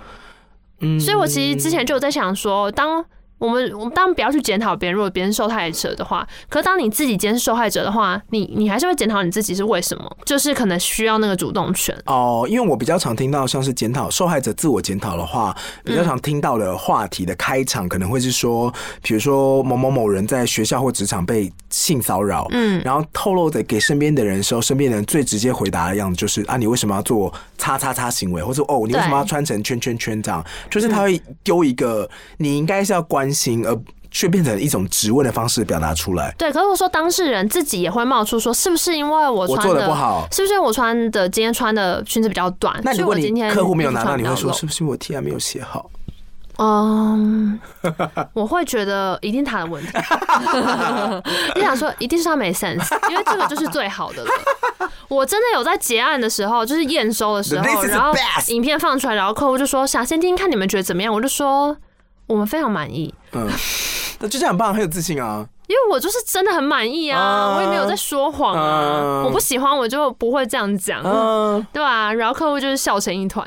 [0.81, 0.99] 嗯。
[0.99, 3.03] 所以我其实之前就有在想说，当。
[3.39, 12.45] 我们我们当然不要去检讨别人，如果别人是受害者的话，可是当你自己今天是受害者的话，你你还是会检讨你自己是为什么，就是可能需要那个主动权哦。
[12.49, 18.71] 因为我比较常听到像是检讨受害者自我检讨的话，比较常听到的话题的开场可能会是说，
[19.01, 33.28] 比如说某某某人在学校或职场被性骚扰，嗯，然后透露的给身边的人的时候，身边的人最直接回答的样子就是啊，你为什么要做叉叉叉行为，或者哦，你为什么要穿成圈圈圈这样，就是他会丢一个你应该是要关。
[33.33, 33.77] 心，而
[34.11, 36.33] 却变成一种质问的方式表达出来。
[36.37, 40.27] 对，可是我说当事人自己也会冒出说，是不是因为我穿的，我做的不好？
[40.31, 42.79] 是不是我穿的今天穿的裙子比较短？
[42.83, 45.89] 那如果你客户没有拿到，你会说是不是我提案没有写好？
[46.57, 47.57] 嗯，
[48.33, 49.91] 我会觉得一定他的问题。
[51.55, 54.31] 你想说一定是他没 sense，因为这个就是最好的了。
[55.07, 58.11] 我真的有在结案的时候，就是验收的时候，然后
[58.47, 61.77] 影片放出来，然后客户就说想先听听看你们觉得怎么样，我就说。
[62.29, 63.49] 我们非常满意，嗯，
[64.19, 65.45] 那就这样很棒，很有自信啊。
[65.67, 69.23] 因为我就是真的很满意啊，我也没有在说谎啊。
[69.23, 71.03] 我不喜欢我就不会这样讲，
[71.73, 72.13] 对啊？
[72.13, 73.45] 然后客户就是笑成一团。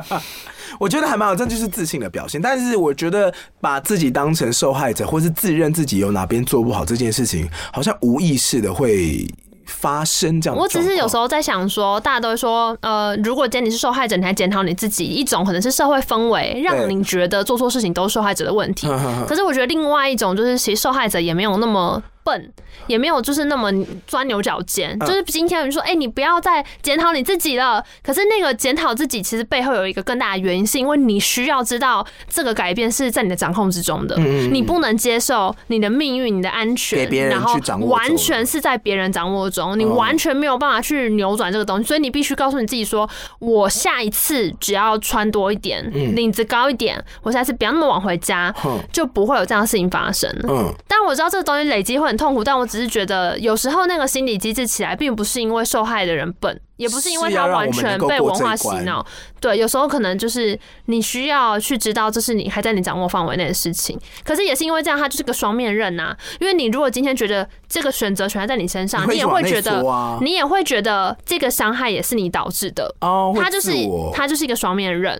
[0.80, 2.40] 我觉得还蛮好，这就是自信的表现。
[2.40, 9.26] 但是我觉得把自己当成受害者，或是自认自己有哪边做不好这件事情，好像无意识的会。
[9.72, 18.86] 发生这样，我只是有时候在想说，大家都会说，呃，如果今天你是受害者，你还检讨你自己，一种可能是社会氛围让你觉得做错事情都是受害者的问题。
[19.26, 22.02] 可是我觉得另外一种就是，其实受害者也没有那么。
[22.24, 22.52] 笨
[22.86, 23.70] 也没有，就是那么
[24.06, 24.98] 钻牛角尖。
[25.00, 27.84] 就是今天有人说，哎、欸，你不要再检讨你自己了。
[28.02, 34.16] 可是那个检讨自己，其实背后有一个更大的原因，是因为你需要知道这个改变是在你的掌控之中的。
[34.16, 41.84] 你不能接受你的命运、你的安全，然后完全是在别人掌握中，你完全没有办法去扭转这个东西。
[41.84, 43.08] 所以你必须告诉你自己说，
[43.40, 48.54] 我下一次只要穿多一点，领子高一点，我下次不要那么晚回家，
[48.92, 50.30] 就不会有这样的事情发生。
[50.48, 52.11] 嗯，但我知道这个东西累积会。
[52.12, 59.04] 很痛苦，但我只是觉得有时候那个心理机制起来，并不是因为受害的人笨，也不是因为他完全被文化洗脑。
[59.40, 63.98] 对，有时候可能就是你需要去知道，这是你还在你掌握范围内的事情。
[64.22, 66.14] 可是也是因为这样，他就是个双面刃呐。
[66.38, 69.82] 因为你如果今天觉得这个选择权在你身上，你也会觉得，
[70.20, 72.94] 你也会觉得这个伤害也是你导致的。
[73.00, 73.72] 哦，他就是
[74.12, 75.18] 他就是一个双面刃。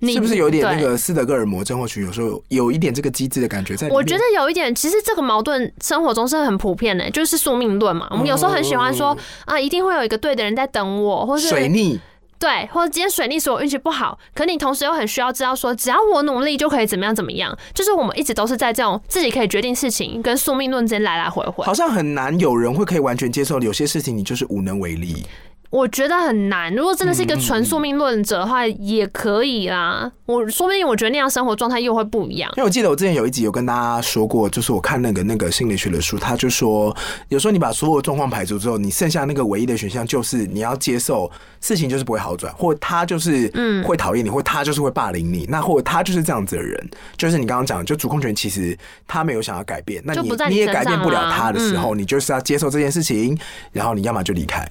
[0.00, 2.04] 你是不是有点那个斯德哥尔摩症候群？
[2.04, 3.88] 有时候有一点这个机制的感觉在。
[3.88, 8.08] 我觉得有一点，其实这个矛盾生活中是很普遍的，就是宿命论嘛。
[8.10, 12.00] 我们有时候很喜欢说啊，一定会有一个对的人在等我，或是水逆，
[12.38, 14.18] 对，或者今天水逆使我运气不好。
[14.34, 17.54] 可你同时又很需要知道说，只要我努力就可以怎么样怎么样。
[17.74, 21.62] 就是我们一直都是在这种自己可以决定事情跟宿命论之间来来回回。
[21.64, 25.26] 好像很难有人会可以完全接受，有些事情你就是无能为力。
[25.70, 26.74] 我觉得很难。
[26.74, 30.10] 如果真的是一个纯宿命论者的话，也可以啦。
[30.26, 32.50] 我说不定我觉得那样生活状态又会不一样。
[32.56, 36.94] 因为我记得我之前有一集有跟大家说过，就是我看那个那个心理学的书，他就说，
[37.28, 46.90] 有时候你把所有状况排除之后，你剩下那个唯一的选项就是你要接受事情就是不会好转，或他就是嗯会讨厌你，或他就是会霸凌你，那或者他就是这样子的人。
[47.16, 53.38] 就是你刚刚讲，就主控权其实他没有想要改变，那你你也改变不了他的时候，你就是要接受这件事情，
[53.70, 54.68] 然后你要么就离开。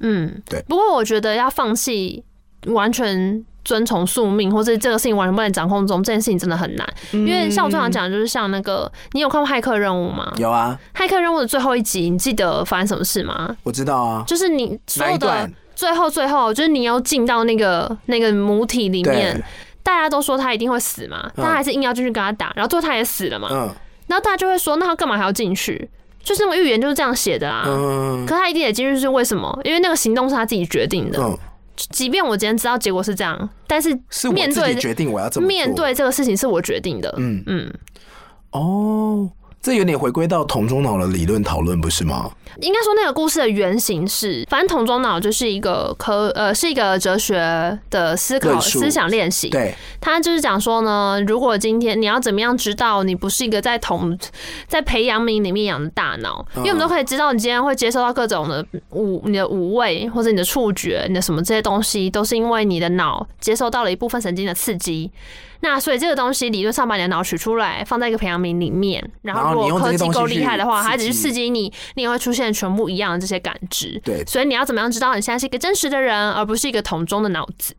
[0.00, 0.62] 嗯，对。
[0.68, 2.22] 不过我觉得要放弃
[2.66, 6.94] 完全遵从宿命，或者这个事情完全不能掌控中，这件事情真的很难。
[7.12, 10.32] 因为像我最常讲的就是像那个，你有看过《骇客任务》吗？
[10.36, 10.78] 有啊。
[10.94, 13.54] 骇客任务的最后一集，你记得发生什么事吗？
[13.62, 19.42] 我知道啊，就是你所有的最后最后，就是你要进到那个那个母体里面，
[19.82, 23.48] 大家都说他一定会死嘛，但他还是硬要进去跟他打，然后最后他也死了嘛。
[23.50, 23.70] 嗯。
[24.06, 25.88] 然后大家就会说，那他干嘛还要进去？
[26.22, 29.58] 就是那个预言就是这样写的啦，嗯，可他一定也进去是为什么？
[29.64, 31.20] 因为那个行动是他自己决定的。
[31.20, 31.36] 嗯，
[31.90, 33.88] 即便我今天知道结果是这样，但是
[34.32, 37.12] 面对决定我要怎么面对这个事情是我决定的。
[37.16, 37.72] 嗯嗯，
[38.50, 39.30] 哦。
[39.62, 42.30] 这有点回归到桶中脑的理论讨论，不是吗？
[42.60, 49.50] 应该说那个故事的原型是，反正桶中脑就是一个科呃，是一个哲学的思考思想练习。
[49.50, 54.18] 对，他就是讲说呢，如果今天你要怎么样知道你不是一个在桶
[54.66, 65.10] 在培养皿里面养的大脑，因为我们都可以知道你今天会接受到各种的五你的五味或者你的触觉，你的什么这些东西，都是因为你的脑接受到了一部分神经的刺激。
[65.60, 74.00] 那所以这个东西理论上把你的脑取出来，放在一个培养皿里面，然后如果科技够厉害的话，它只是刺激你，你也会出现全部一样的这些感知。
[74.04, 77.74] 对，所以你要怎么样知道你现在是一个真实的人，而不是一个桶中的脑子？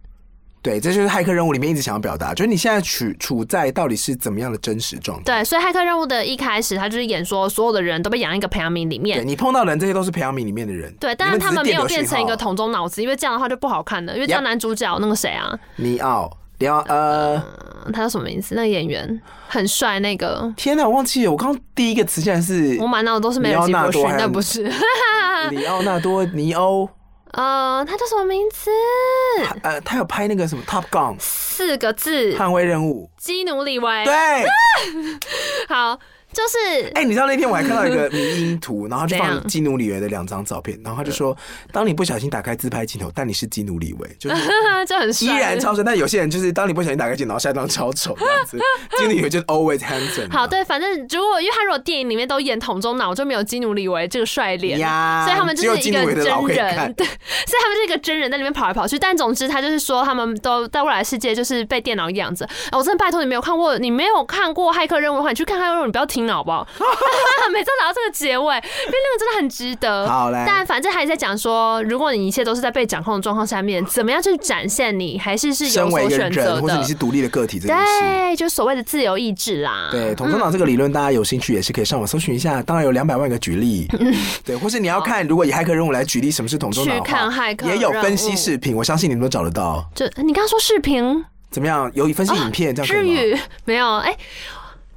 [0.64, 5.24] 对，这就是骇客任务里面一直想要表达，就是你现在处处在到底是怎么样的真实状态？
[5.24, 10.96] 对，所以骇客任务的一开始，他就是演说所有的人都被养一个培养皿里面，对，你碰到人这些都是培养皿里面的人。
[11.00, 16.32] 对，但是他们没有变成一个桶中脑子，因为这样的话就不好看了，因为这样男主角那个谁啊，尼奥。
[16.68, 17.42] 呃，
[17.94, 18.56] 他叫什么名字？
[18.56, 20.52] 那个演员很帅，那个。
[20.56, 21.32] 天哪，我忘记了。
[21.32, 22.78] 我刚刚第一个词竟然是……
[22.80, 24.64] 我满脑子都是梅尔吉伯逊，那不是。
[25.52, 26.88] 里奥纳多尼欧。
[27.32, 28.70] 呃，他叫什么名字？
[29.64, 33.10] 呃，他有拍那个什么《Top Gun》四个字，捍卫任务。
[33.18, 34.04] 基努里维。
[34.04, 34.14] 对。
[35.70, 35.98] 好。
[36.34, 41.36] 就是，哎，你知道那天我还看到一个 迷因图，然后就放基努里维的两张照片，然后他就说，
[41.72, 44.36] 当你不小心打开自拍镜头，但你是基努里维， 就是
[44.88, 45.84] 这很帅，依然超帅。
[45.84, 48.58] 但有些人就是，当你不小心打开镜头，然后下一张超丑这样子。
[48.98, 50.32] 基努里维就是 always handsome。
[50.32, 58.98] 好，对，反正如果因为他如果电影里面都演桶中脑，就没有基努里维这个帅脸呀，所以他们就是一个真人，对，所以他们是一个真人在里面跑来跑去。
[58.98, 62.48] 但总之，他就是说，他们都在未来世界就是被电脑养着。
[62.72, 66.32] 我真的拜托你没有看过，你没有看过骇客任务的话，你去看骇客任务，你不要听。
[66.34, 66.66] 好不好？
[67.52, 70.08] 每次拿到这个结尾，因为那个真的很值得。
[70.08, 70.44] 好嘞。
[70.48, 77.84] 但反正还在讲说，如果你一切都是在被掌控的状况下面，怎么样去展现你还是是有所选择的，或者你是独立的个体这件事。
[78.00, 79.90] 对，就所谓的自由意志啦。
[79.92, 82.62] 对，桶中党这个理论，大家有兴趣也是可以上网搜寻一下。
[82.64, 83.88] 当然有两百万个举例。
[84.46, 86.96] 对，或是你要看，如果以骇客任务来举例，什么是桶中党？
[86.96, 89.86] 去看骇客，也有分析视频，我相信你们都找得到。
[89.94, 91.26] 就你刚刚说视频。
[91.50, 91.92] 怎么样？
[91.94, 93.98] 有分析影片这样日语没有？
[93.98, 94.18] 哎、欸，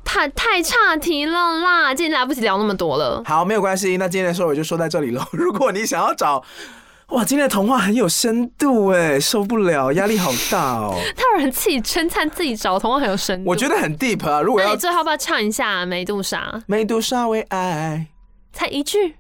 [0.05, 3.23] 太太差题了啦，今天来不及聊那么多了。
[3.25, 5.27] 好，没有关系，那今天的收尾就说在这里了。
[5.33, 6.45] 如果你想要找，
[7.09, 10.95] 哇，今天的童话很有深度哎，受不了，压力好大哦。
[11.17, 14.41] 他有人自己称赞自己找童话很有深度，我觉得很 deep 啊。
[14.41, 16.63] 如果要，你最后要不要唱一下梅杜莎？
[16.67, 18.07] 梅杜莎为爱，
[18.53, 19.17] 才一句。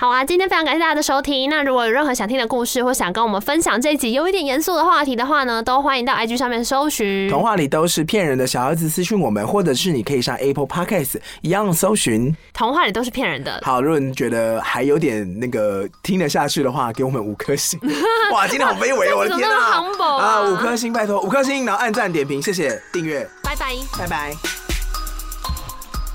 [0.00, 1.50] 好啊，今天非常感谢大家的收听。
[1.50, 7.28] 那如果有任何想听的故事，或想跟我们分享这一集有一点严肃的话题的话呢，都欢迎到 IG 上面搜寻。
[7.28, 12.32] 童话里都是骗人的，小儿子私讯我们，或者是你可以上 Apple Podcast 一样搜寻。
[12.54, 13.60] 童话里都是骗人的。
[13.64, 17.76] 好，如果你觉得还有点那个听得下去的话，给我们五颗星。
[18.32, 19.82] 哇，今天好卑微，我的天啊！
[20.20, 24.32] 啊，五颗星，拜托五颗星，然后按赞点评，谢谢订阅，拜拜，拜拜。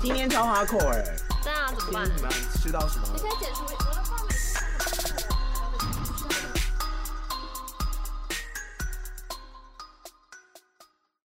[0.02, 1.23] 今天超 hardcore 哎。
[1.74, 2.30] 对啊，怎么办？
[2.62, 3.06] 吃到什么？
[3.14, 3.83] 你可以剪出。